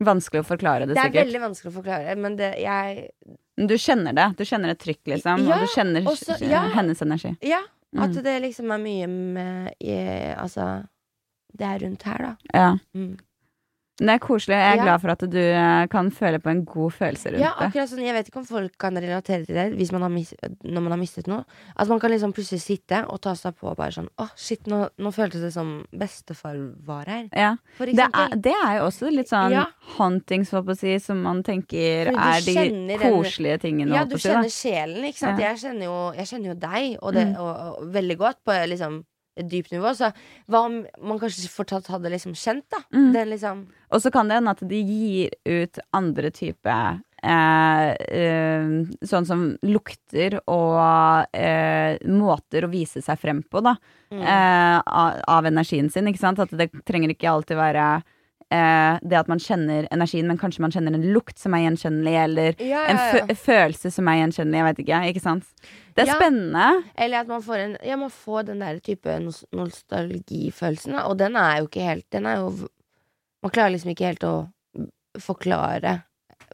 Vanskelig 0.04 0.44
å 0.44 0.46
forklare 0.46 0.86
det, 0.88 0.94
Det 0.96 1.06
er 1.06 1.26
veldig 1.26 1.40
vanskelig 1.42 1.72
å 1.72 1.78
forklare, 1.84 2.16
men 2.18 2.36
det 2.36 2.54
jeg 2.60 3.10
Du 3.58 3.74
kjenner 3.74 4.13
det. 4.13 4.38
Du 4.38 4.44
kjenner 4.46 4.70
et 4.70 4.80
trykk, 4.80 5.04
liksom. 5.08 5.48
Ja, 5.48 5.54
og 5.56 5.60
du 5.62 5.68
kjenner 5.74 6.04
også- 6.06 6.42
eh, 6.42 6.50
ja. 6.52 6.70
hennes 6.70 7.02
energi. 7.02 7.36
Ja, 7.42 7.63
at 7.98 8.10
Mm. 8.12 8.24
det 8.24 8.42
liksom 8.44 8.72
er 8.72 8.78
mye 8.78 9.08
med 9.08 9.74
i, 9.82 10.36
Altså 10.38 10.88
Det 11.56 11.66
er 11.66 11.80
rundt 11.80 12.04
her, 12.04 12.18
da. 12.18 12.36
Ja. 12.54 12.78
Mm. 12.94 13.18
Det 13.97 14.10
er 14.13 14.19
koselig. 14.21 14.53
Jeg 14.53 14.73
er 14.73 14.75
Ja. 14.77 14.83
glad 14.83 15.01
for 15.01 15.10
at 15.10 15.23
du 15.31 15.38
eh, 15.39 15.88
kan 15.88 16.12
føle 16.12 16.38
på 16.39 16.51
en 16.51 16.63
god 16.65 16.91
følelse 16.93 17.31
rundt 17.33 17.39
Ja, 17.41 17.51
akkurat 17.57 17.89
sånn, 17.89 18.03
Jeg 18.05 18.13
vet 18.13 18.27
ikke 18.29 18.38
om 18.38 18.45
folk 18.45 18.77
kan 18.77 18.93
relatere 18.95 19.45
til 19.47 19.55
det 19.55 19.73
hvis 19.75 19.91
man 19.91 20.01
har 20.05 20.10
mis 20.13 20.33
når 20.63 20.81
man 20.83 20.91
har 20.91 20.99
mistet 20.99 21.25
noe. 21.27 21.45
At 21.75 21.88
man 21.88 21.99
kan 21.99 22.12
liksom 22.12 22.31
plutselig 22.31 22.62
sitte 22.62 22.99
og 23.10 23.19
ta 23.21 23.33
seg 23.33 23.55
på 23.57 23.71
og 23.71 23.75
bare 23.77 23.89
sånn 23.91 24.07
Å, 24.19 24.29
shit, 24.36 24.67
nå, 24.67 24.89
nå 24.99 25.12
føltes 25.12 25.41
det 25.41 25.51
som 25.53 25.83
bestefar 25.91 26.55
var 26.86 27.05
her. 27.05 27.29
Ja. 27.33 27.55
For 27.75 27.86
Det, 27.88 27.97
er, 28.13 28.36
det 28.38 28.53
er 28.53 28.77
jo 28.77 28.86
også 28.91 29.10
litt 29.12 29.29
sånn 29.29 29.51
Ja. 29.51 29.65
hauntings, 29.97 30.49
på 30.51 30.63
å 30.63 30.77
si, 30.77 30.99
som 30.99 31.23
man 31.23 31.41
tenker 31.41 32.07
er 32.07 32.12
de 32.12 32.53
koselige 32.53 32.88
den- 32.88 32.99
koselige 32.99 33.60
tingene, 33.62 33.93
ja, 33.95 34.03
du 34.05 34.15
kjenner 34.15 34.49
sjelen, 34.53 35.03
ikke 35.10 35.17
sant. 35.17 35.39
Jeg, 35.39 35.57
kjenner 35.57 35.83
jo, 35.89 36.13
jeg 36.13 36.25
kjenner 36.27 36.47
jo 36.53 36.53
deg, 36.53 36.97
og, 37.01 37.13
det, 37.13 37.27
Mm. 37.27 37.39
og, 37.39 37.79
og 37.81 37.93
veldig 37.93 38.17
godt, 38.17 38.38
på 38.45 38.53
liksom 38.69 39.03
dypt 39.43 39.73
nivå. 39.76 39.93
Så 39.97 40.12
hva 40.50 40.63
om 40.67 40.80
man 41.02 41.19
kanskje 41.21 41.50
fortsatt 41.52 41.89
hadde 41.93 42.12
liksom 42.13 42.36
kjent, 42.38 42.65
da? 42.73 42.82
Mm. 42.93 43.12
Den 43.15 43.34
liksom 43.34 43.65
Og 43.93 44.02
så 44.04 44.12
kan 44.12 44.28
det 44.28 44.39
hende 44.39 44.56
at 44.56 44.63
de 44.67 44.80
gir 44.84 45.36
ut 45.45 45.80
andre 45.95 46.32
type 46.36 46.73
eh, 47.23 47.89
eh, 47.93 48.67
sånn 49.08 49.28
som 49.30 49.45
lukter 49.65 50.39
og 50.43 51.36
eh, 51.36 51.97
måter 52.10 52.67
å 52.67 52.71
vise 52.71 53.02
seg 53.04 53.21
frem 53.21 53.41
på, 53.43 53.63
da. 53.65 53.78
mm. 54.12 54.21
Eh, 54.21 54.78
av, 54.84 55.23
av 55.38 55.50
energien 55.50 55.89
sin, 55.93 56.10
ikke 56.10 56.23
sant? 56.23 56.43
At 56.43 56.54
det 56.58 56.69
trenger 56.88 57.13
ikke 57.13 57.32
alltid 57.32 57.60
være 57.60 57.88
eh, 58.51 58.99
det 59.03 59.17
at 59.19 59.27
man 59.27 59.39
kjenner 59.39 59.88
energien, 59.91 60.27
men 60.27 60.38
kanskje 60.38 60.62
man 60.63 60.71
kjenner 60.71 60.93
en 60.95 61.07
lukt 61.13 61.38
som 61.39 61.53
er 61.53 61.65
gjenkjennelig, 61.65 62.13
eller 62.23 62.55
ja, 62.63 62.86
en 62.91 62.97
ja, 63.01 63.25
en 63.27 63.36
følelse 63.36 63.91
som 63.91 64.07
er 64.07 64.21
gjenkjennelig. 64.21 64.57
Jeg 64.62 64.67
vet 64.69 64.81
ikke. 64.86 65.01
ikke 65.12 65.23
sant? 65.23 65.45
Det 65.95 66.03
er 66.05 66.12
Ja. 66.12 66.15
spennende. 66.19 66.83
Eller 66.95 67.19
at 67.19 67.27
man 67.27 67.41
får 67.41 67.57
en 67.63 67.77
Ja, 67.83 67.95
man 67.97 68.10
får 68.13 68.45
den 68.45 68.60
der 68.60 68.79
type 68.79 69.19
nostalgifølelsen. 69.51 70.95
Og 71.05 71.17
den 71.17 71.36
er 71.36 71.57
jo 71.60 71.67
ikke 71.67 71.81
helt 71.86 72.05
Den 72.12 72.25
er 72.25 72.38
jo 72.38 72.67
Man 73.43 73.51
klarer 73.51 73.71
liksom 73.73 73.91
ikke 73.93 74.05
helt 74.12 74.23
å 74.23 74.49
forklare 75.19 76.03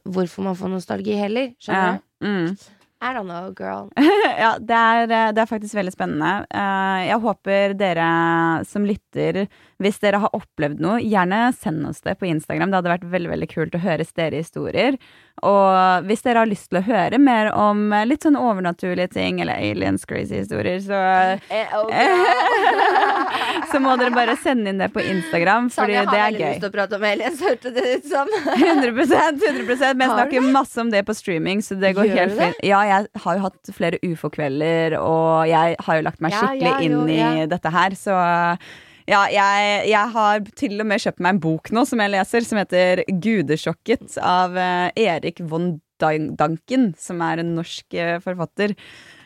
hvorfor 0.04 0.42
man 0.44 0.56
får 0.56 0.68
nostalgi 0.72 1.14
heller. 1.16 1.54
Skjønner 1.60 1.98
du? 1.98 2.00
Ja. 2.24 2.28
Mm. 2.28 2.56
I 3.04 3.12
don't 3.12 3.28
know, 3.28 3.52
girl. 3.52 3.90
ja, 4.38 4.54
det 4.58 4.76
er, 4.80 5.02
eh, 5.12 5.32
det 5.36 5.42
er 5.44 5.50
faktisk 5.50 5.76
veldig 5.76 5.92
spennende. 5.92 6.46
Eh, 6.48 7.02
Jeg 7.10 7.20
håper 7.20 7.74
dere 7.76 8.06
som 8.64 8.86
lytter, 8.88 9.42
hvis 9.82 9.98
dere 10.00 10.22
har 10.22 10.32
opplevd 10.32 10.80
noe, 10.80 11.02
gjerne 11.04 11.50
send 11.58 11.84
oss 11.90 12.00
det 12.06 12.14
på 12.20 12.28
Instagram. 12.30 12.72
Det 12.72 12.80
hadde 12.80 12.92
vært 12.94 13.06
veldig 13.12 13.32
veldig 13.34 13.50
kult 13.52 13.76
å 13.76 13.82
høre 13.84 14.06
deres 14.16 14.46
historier. 14.48 14.96
Og 15.44 16.06
hvis 16.08 16.22
dere 16.24 16.44
har 16.44 16.48
lyst 16.48 16.70
til 16.70 16.78
å 16.80 16.84
høre 16.86 17.18
mer 17.20 17.50
om 17.52 17.92
eh, 17.92 18.06
litt 18.08 18.24
sånn 18.24 18.38
overnaturlige 18.40 19.10
ting, 19.18 19.42
eller 19.44 19.60
aliens, 19.60 20.06
crazy 20.08 20.40
historier, 20.40 20.80
så, 20.80 21.02
Eh, 21.50 21.74
oh, 21.76 21.90
så 23.72 23.80
må 23.82 23.96
dere 24.00 24.14
bare 24.14 24.36
sende 24.40 24.70
inn 24.72 24.80
det 24.80 24.88
på 24.94 25.02
Instagram, 25.02 25.68
Sanja 25.74 26.04
det 26.06 26.08
har 26.08 26.16
er 26.16 26.32
veldig 26.32 26.46
lyst 26.46 26.62
til 26.64 26.70
å 26.70 26.74
prate 26.78 26.98
om 26.98 27.06
aliens, 27.10 27.42
hørte 27.44 27.72
det 27.74 27.84
ut 27.98 28.08
som. 28.08 28.30
100 28.54 28.94
100 28.94 29.94
Men 29.98 30.06
jeg 30.06 30.14
snakker 30.14 30.48
masse 30.54 30.80
om 30.80 30.90
det 30.94 31.04
på 31.08 31.16
streaming, 31.16 31.60
så 31.64 31.76
det 31.78 31.94
går 31.98 32.08
Gjør 32.08 32.20
helt 32.22 32.38
fint. 32.38 32.62
Ja, 32.64 32.80
jeg 32.86 32.93
har 33.24 33.38
jo 33.38 33.44
hatt 33.44 33.70
flere 33.76 34.00
ufo-kvelder, 34.04 34.98
og 35.00 35.46
jeg 35.50 35.78
har 35.86 36.00
jo 36.00 36.04
lagt 36.06 36.24
meg 36.24 36.34
skikkelig 36.34 36.70
ja, 36.70 36.80
jo, 36.82 37.04
inn 37.04 37.14
i 37.14 37.20
ja. 37.20 37.46
dette 37.50 37.72
her, 37.74 37.96
så 37.98 38.18
ja, 39.04 39.24
jeg, 39.28 39.80
jeg 39.90 40.12
har 40.14 40.44
til 40.56 40.78
og 40.80 40.88
med 40.88 41.02
kjøpt 41.02 41.24
meg 41.24 41.34
en 41.34 41.42
bok 41.44 41.72
nå 41.76 41.84
som 41.88 42.00
jeg 42.00 42.14
leser, 42.14 42.46
som 42.46 42.60
heter 42.60 43.04
'Gudesjokket' 43.08 44.16
av 44.24 44.56
eh, 44.56 44.88
Erik 45.04 45.42
von 45.44 45.74
Danken, 46.00 46.92
som 46.98 47.20
er 47.22 47.40
en 47.40 47.54
norsk 47.56 47.94
eh, 47.94 48.16
forfatter. 48.24 48.74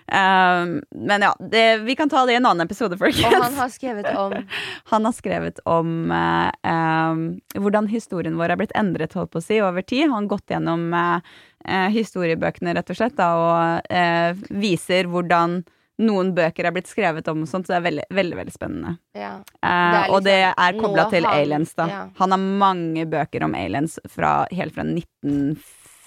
Um, 0.08 0.78
men 0.90 1.20
ja, 1.20 1.34
det, 1.38 1.78
vi 1.84 1.96
kan 1.96 2.08
ta 2.08 2.22
det 2.26 2.32
i 2.32 2.38
en 2.38 2.46
annen 2.48 2.64
episode, 2.64 2.96
folkens. 2.96 3.26
Og 3.28 3.44
han 3.44 3.58
har 3.58 3.68
skrevet 3.68 4.06
om 4.16 4.32
Han 4.92 5.04
har 5.04 5.12
skrevet 5.12 5.60
om 5.68 5.90
uh, 6.08 6.48
um, 6.64 7.26
hvordan 7.52 7.90
historien 7.92 8.38
vår 8.40 8.54
er 8.54 8.60
blitt 8.62 8.72
endret 8.78 9.12
holdt 9.18 9.34
på 9.34 9.42
å 9.42 9.44
si, 9.44 9.60
over 9.60 9.84
tid. 9.84 10.06
Han 10.08 10.24
har 10.24 10.30
gått 10.32 10.54
gjennom 10.54 10.88
eh, 10.96 11.36
eh, 11.66 11.88
historiebøkene, 11.94 12.74
rett 12.76 12.90
og 12.90 12.96
slett, 12.96 13.16
da, 13.16 13.28
og 13.34 13.90
eh, 13.90 14.34
viser 14.50 15.08
hvordan 15.10 15.64
noen 15.98 16.28
bøker 16.36 16.64
er 16.68 16.70
blitt 16.76 16.86
skrevet 16.86 17.26
om 17.32 17.40
og 17.42 17.48
sånt, 17.50 17.66
så 17.66 17.74
det 17.74 17.78
er 17.80 17.86
veldig, 17.88 18.04
veldig, 18.14 18.36
veldig 18.38 18.52
spennende. 18.54 18.92
Ja. 19.18 19.32
Det 19.42 19.72
er 19.72 20.12
og 20.14 20.22
det 20.22 20.36
liksom 20.38 20.62
er 20.68 20.76
kobla 20.84 21.08
til 21.10 21.24
han- 21.26 21.40
aliens, 21.40 21.74
da. 21.74 21.86
ja. 21.90 22.04
Han 22.20 22.30
har 22.30 22.38
mange 22.38 23.06
bøker 23.10 23.42
om 23.48 23.54
aliens 23.58 23.98
fra, 24.08 24.46
helt 24.54 24.74
fra 24.76 24.84
19... 24.86 25.58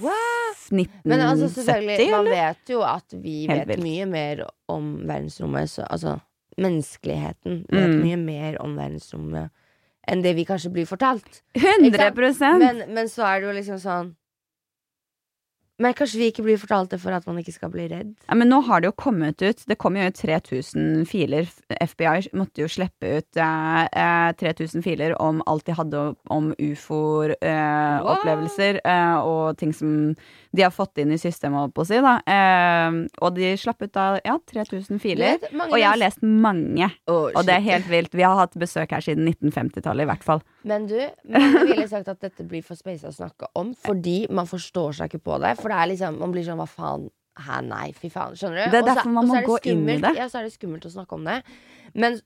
1970, 0.02 1.02
Men 1.06 1.20
altså, 1.22 1.48
selvfølgelig, 1.54 2.08
man 2.12 2.26
vet 2.32 2.70
jo 2.72 2.80
at 2.88 3.14
vi 3.22 3.46
vet 3.50 3.76
mye 3.84 4.06
mer 4.10 4.46
om 4.72 4.94
verdensrommet. 5.06 5.70
Så, 5.70 5.84
altså, 5.92 6.16
menneskeligheten 6.58 7.66
vet 7.70 7.90
Mm. 7.92 8.02
mye 8.02 8.18
mer 8.18 8.58
om 8.64 8.76
verdensrommet 8.80 9.52
enn 10.08 10.24
det 10.24 10.34
vi 10.36 10.46
kanskje 10.46 10.72
blir 10.74 10.88
fortalt. 10.90 11.44
100% 11.56 12.58
Men, 12.60 12.82
men 12.96 13.06
så 13.12 13.22
er 13.28 13.42
det 13.42 13.48
jo 13.52 13.54
liksom 13.60 13.78
sånn 13.84 14.16
Men 15.82 15.96
kanskje 15.98 16.20
vi 16.22 16.28
ikke 16.32 16.44
blir 16.46 16.60
fortalt 16.62 16.92
det 16.94 17.00
for 17.02 17.12
at 17.16 17.26
man 17.28 17.40
ikke 17.42 17.56
skal 17.56 17.72
bli 17.74 17.86
redd? 17.92 18.12
Ja, 18.28 18.34
men 18.38 18.48
nå 18.52 18.60
har 18.68 18.78
det 18.82 18.88
jo 18.92 19.02
kommet 19.02 19.38
ut 19.42 19.60
Det 19.68 19.78
kom 19.82 19.94
jo 19.98 20.04
ut 20.06 20.20
3000 20.20 21.06
filer. 21.10 21.46
FBI 21.82 22.18
måtte 22.38 22.62
jo 22.64 22.68
slippe 22.72 23.06
ut 23.18 23.32
eh, 23.42 23.84
eh, 23.90 24.32
3000 24.38 24.82
filer 24.86 25.12
om 25.22 25.42
alt 25.50 25.66
de 25.66 25.74
hadde 25.78 25.98
om 26.32 26.46
What? 26.52 26.60
ufo-opplevelser 26.62 28.74
eh, 28.84 29.18
og 29.26 29.58
ting 29.62 29.74
som 29.76 29.90
de 30.52 30.64
har 30.66 30.72
fått 30.76 31.00
inn 31.00 31.14
i 31.16 31.20
systemet, 31.20 31.62
holdt 31.62 31.76
på 31.78 31.84
å 31.86 31.88
si. 31.88 32.00
Da. 32.04 32.18
Eh, 32.28 32.98
og 33.24 33.36
de 33.38 33.54
slapp 33.60 33.86
ut 33.86 33.94
da 33.96 34.06
ja, 34.20 34.36
3000 34.52 35.00
filer. 35.00 35.40
Og 35.70 35.78
jeg 35.80 35.88
har 35.88 36.00
lest 36.00 36.24
mange, 36.26 36.90
Oh, 37.08 37.30
og 37.30 37.46
det 37.48 37.56
er 37.56 37.64
helt 37.66 37.88
vilt. 37.92 38.14
Vi 38.16 38.26
har 38.26 38.36
hatt 38.40 38.58
besøk 38.60 38.92
her 38.92 39.04
siden 39.04 39.28
1950-tallet, 39.32 40.04
i 40.04 40.10
hvert 40.12 40.26
fall. 40.28 40.44
Men 40.68 40.88
du, 40.90 40.98
mange 41.32 41.64
ville 41.70 41.88
sagt 41.92 42.12
at 42.12 42.22
dette 42.24 42.46
blir 42.48 42.66
for 42.66 42.80
space 42.80 43.08
å 43.08 43.16
snakke 43.16 43.50
om, 43.60 43.72
fordi 43.88 44.26
man 44.34 44.50
forstår 44.50 45.00
seg 45.00 45.12
ikke 45.12 45.24
på 45.32 45.40
det. 45.44 45.56
For 45.62 45.72
det 45.72 45.80
er 45.80 45.92
liksom, 45.94 46.20
man 46.22 46.36
blir 46.36 46.46
sånn 46.48 46.60
hva 46.62 46.68
faen? 46.70 47.08
Hæ, 47.42 47.62
nei, 47.64 47.88
fy 47.96 48.10
faen. 48.12 48.36
Skjønner 48.36 48.68
du? 48.68 48.74
Det 48.74 48.82
er 48.82 48.90
derfor 48.92 49.14
man 49.16 49.30
må 49.30 49.40
gå 49.48 49.62
inn 49.72 49.86
i 49.88 49.98
det. 50.04 50.12
Ja, 50.20 50.28
så 50.30 50.42
er 50.42 50.50
det 50.50 50.56
skummelt 50.58 50.86
å 50.86 50.92
snakke 50.92 51.16
om 51.16 51.24
det. 51.30 51.40
Men 51.96 52.20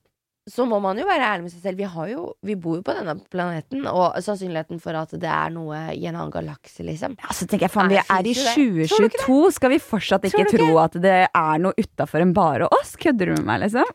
så 0.45 0.65
må 0.69 0.77
man 0.77 0.99
jo 0.99 1.07
være 1.07 1.25
ærlig 1.25 1.47
med 1.47 1.53
seg 1.55 1.63
selv. 1.63 1.79
Vi, 1.79 1.87
har 1.89 2.09
jo, 2.11 2.23
vi 2.45 2.53
bor 2.61 2.77
jo 2.77 2.83
på 2.85 2.93
denne 2.93 3.15
planeten, 3.33 3.87
og 3.89 4.13
sannsynligheten 4.21 4.77
for 4.83 4.93
at 4.99 5.15
det 5.17 5.29
er 5.31 5.53
noe 5.53 5.79
i 5.95 6.03
en 6.05 6.13
annen 6.13 6.33
galakse, 6.33 6.85
liksom. 6.85 7.15
Ja, 7.23 7.33
så 7.33 7.47
tenker 7.49 7.65
jeg 7.65 7.73
faen, 7.73 7.89
vi 7.89 7.97
er 7.97 8.29
i 8.29 8.35
finnes 8.37 8.59
jo 8.59 8.67
det. 8.77 8.89
Tror 8.91 9.01
du 9.01 9.09
ikke 9.09 9.23
2022. 9.23 9.55
Skal 9.55 9.73
vi 9.73 9.79
fortsatt 9.81 10.27
ikke 10.29 10.45
tro 10.51 10.67
at 10.83 10.97
det 11.01 11.15
er 11.25 11.63
noe 11.63 11.73
utafor 11.81 12.21
enn 12.21 12.35
bare 12.37 12.69
oss? 12.77 12.93
Kødder 13.01 13.31
du 13.31 13.39
med 13.39 13.47
meg, 13.47 13.63
liksom? 13.65 13.89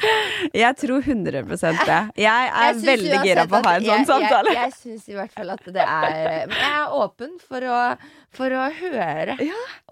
jeg 0.62 0.78
tror 0.80 1.04
100 1.04 1.44
det. 1.50 2.00
Jeg 2.24 2.48
er 2.48 2.64
Jeg 2.70 2.80
veldig 2.86 3.20
gira 3.26 3.44
på 3.50 3.60
å 3.60 3.62
ha 3.66 3.76
en 3.76 3.84
sånn 3.84 4.00
jeg, 4.00 4.08
samtale. 4.08 4.56
Jeg, 4.56 4.64
jeg 4.64 4.76
syns 4.78 5.12
i 5.12 5.18
hvert 5.18 5.36
fall 5.36 5.52
at 5.52 5.68
det 5.68 5.84
er 5.84 6.48
Men 6.48 6.56
Jeg 6.56 6.72
er 6.80 6.96
åpen 6.96 7.36
for 7.44 7.68
å, 7.68 7.78
for 8.40 8.56
å 8.56 8.64
høre 8.80 9.36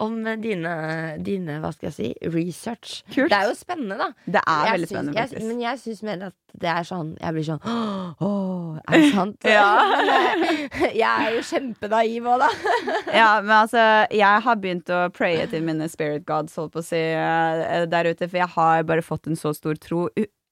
om 0.01 0.17
dine, 0.41 0.73
dine, 1.21 1.61
hva 1.61 1.73
skal 1.75 1.91
jeg 1.91 1.97
si, 1.99 2.11
research. 2.33 3.03
Kult. 3.13 3.29
Det 3.29 3.37
er 3.37 3.49
jo 3.51 3.55
spennende, 3.59 3.99
da. 3.99 4.09
Det 4.25 4.41
er 4.41 4.73
veldig 4.73 4.89
spennende, 4.89 5.17
faktisk. 5.19 5.47
men 5.49 5.63
jeg 5.67 5.83
syns 5.85 5.98
mer 6.07 6.23
at 6.29 6.35
det 6.59 6.69
er 6.71 6.85
sånn 6.87 7.11
Jeg 7.21 7.35
blir 7.35 7.45
sånn 7.45 7.59
Åh, 7.65 8.79
er 8.87 9.03
det 9.03 9.11
sant? 9.13 9.45
Ja. 9.49 9.67
jeg 10.89 11.03
er 11.05 11.35
jo 11.37 11.43
kjempenaiv 11.45 12.27
òg, 12.33 12.43
da. 12.45 12.49
Ja, 13.19 13.29
men 13.43 13.53
altså, 13.59 13.83
jeg 14.15 14.43
har 14.45 14.59
begynt 14.63 14.89
å 14.93 15.03
praye 15.13 15.45
til 15.51 15.63
mine 15.67 15.87
spirit 15.91 16.25
gods, 16.29 16.57
holdt 16.59 16.73
på 16.75 16.81
å 16.83 16.87
si, 16.89 16.99
eh, 16.99 17.85
der 17.91 18.11
ute, 18.11 18.27
for 18.27 18.41
jeg 18.41 18.51
har 18.55 18.83
bare 18.89 19.05
fått 19.05 19.29
en 19.29 19.39
så 19.39 19.53
stor 19.57 19.77
tro. 19.81 20.07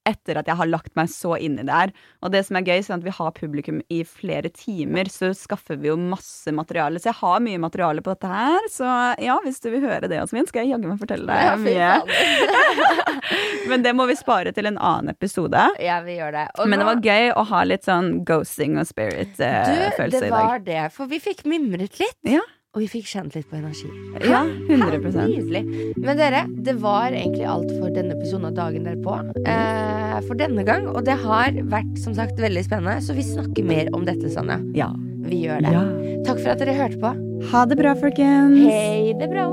Etter 0.08 0.40
at 0.40 0.48
jeg 0.48 0.56
har 0.56 0.68
lagt 0.70 0.94
meg 0.96 1.10
så 1.12 1.34
inn 1.36 1.58
i 1.60 1.64
det 1.68 1.74
her. 1.74 1.92
Og 2.24 2.32
det 2.32 2.40
som 2.48 2.56
er 2.58 2.64
gøy, 2.66 2.80
sånn 2.86 2.98
at 3.02 3.06
vi 3.06 3.12
har 3.18 3.34
publikum 3.36 3.82
i 3.92 4.00
flere 4.08 4.48
timer, 4.54 5.10
så 5.12 5.30
skaffer 5.36 5.76
vi 5.82 5.90
jo 5.90 5.96
masse 6.00 6.48
materiale. 6.56 6.98
Så 7.02 7.10
jeg 7.12 7.18
har 7.20 7.42
mye 7.44 7.60
materiale 7.60 8.02
på 8.04 8.14
dette 8.14 8.30
her. 8.32 8.68
Så 8.72 8.88
ja, 9.22 9.36
hvis 9.44 9.60
du 9.64 9.68
vil 9.74 9.84
høre 9.84 10.08
det, 10.08 10.16
Jasmin, 10.22 10.48
skal 10.48 10.64
jeg 10.64 10.72
jaggu 10.74 10.88
meg 10.90 11.02
fortelle 11.02 11.28
deg 11.28 11.44
Ja, 11.44 11.54
mye. 11.60 12.68
Men 13.68 13.84
det 13.84 13.92
må 13.96 14.06
vi 14.08 14.16
spare 14.16 14.52
til 14.56 14.68
en 14.70 14.78
annen 14.80 15.12
episode. 15.12 15.60
Ja, 15.82 16.00
vi 16.06 16.16
gjør 16.18 16.32
det. 16.38 16.46
Og 16.58 16.68
Men 16.70 16.80
det 16.80 16.88
var 16.88 17.02
gøy 17.04 17.32
å 17.36 17.44
ha 17.52 17.64
litt 17.68 17.84
sånn 17.88 18.12
ghosting 18.28 18.78
og 18.80 18.88
spirit-følelse 18.88 20.20
det 20.22 20.28
i 20.28 20.30
dag. 20.32 20.38
var 20.38 20.62
det. 20.64 20.84
For 20.94 21.10
vi 21.10 21.20
fikk 21.22 21.44
mimret 21.48 21.98
litt. 22.00 22.16
Ja. 22.28 22.40
Og 22.76 22.82
vi 22.84 22.88
fikk 22.92 23.06
kjent 23.08 23.34
litt 23.34 23.48
på 23.50 23.56
energi. 23.58 23.88
Ja, 24.28 24.42
100 24.44 25.00
Nydelig. 25.24 25.62
Men 26.04 26.18
dere, 26.20 26.42
det 26.62 26.74
var 26.82 27.08
egentlig 27.16 27.46
alt 27.48 27.70
for 27.78 27.88
denne 27.96 28.12
episoden 28.14 28.50
av 28.50 28.58
Dagen 28.58 28.84
derpå. 28.86 29.14
Eh, 29.48 29.97
for 30.26 30.38
denne 30.38 30.64
gang. 30.66 30.88
Og 30.90 31.04
det 31.06 31.18
har 31.22 31.58
vært 31.70 31.98
som 32.02 32.16
sagt 32.16 32.40
veldig 32.40 32.64
spennende, 32.66 32.98
så 33.04 33.16
vi 33.16 33.26
snakker 33.26 33.66
mer 33.66 33.92
om 33.96 34.06
dette, 34.08 34.30
Sanja. 34.32 34.60
Ja. 34.76 34.92
Vi 35.28 35.42
gjør 35.44 35.60
det. 35.64 35.72
ja. 35.74 35.84
Takk 36.24 36.40
for 36.40 36.54
at 36.54 36.62
dere 36.62 36.76
hørte 36.76 37.00
på. 37.02 37.14
Ha 37.52 37.64
det 37.68 37.78
bra, 37.80 37.94
folkens. 37.98 38.64
Hei 38.64 39.14
det 39.18 39.28
bra. 39.32 39.48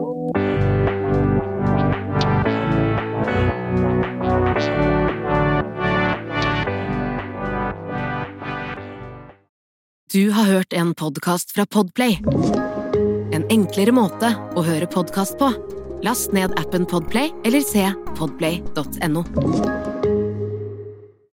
Du 10.16 10.30
har 10.32 10.44
hørt 10.44 10.74
en 10.74 10.94
podkast 10.94 11.52
fra 11.52 11.66
Podplay. 11.66 12.20
En 13.36 13.44
enklere 13.52 13.92
måte 13.92 14.30
å 14.56 14.64
høre 14.64 14.88
podkast 14.88 15.36
på. 15.42 15.50
Last 16.08 16.32
ned 16.32 16.56
appen 16.56 16.88
Podplay 16.88 17.34
eller 17.44 17.66
se 17.66 17.90
podplay.no. 18.16 19.26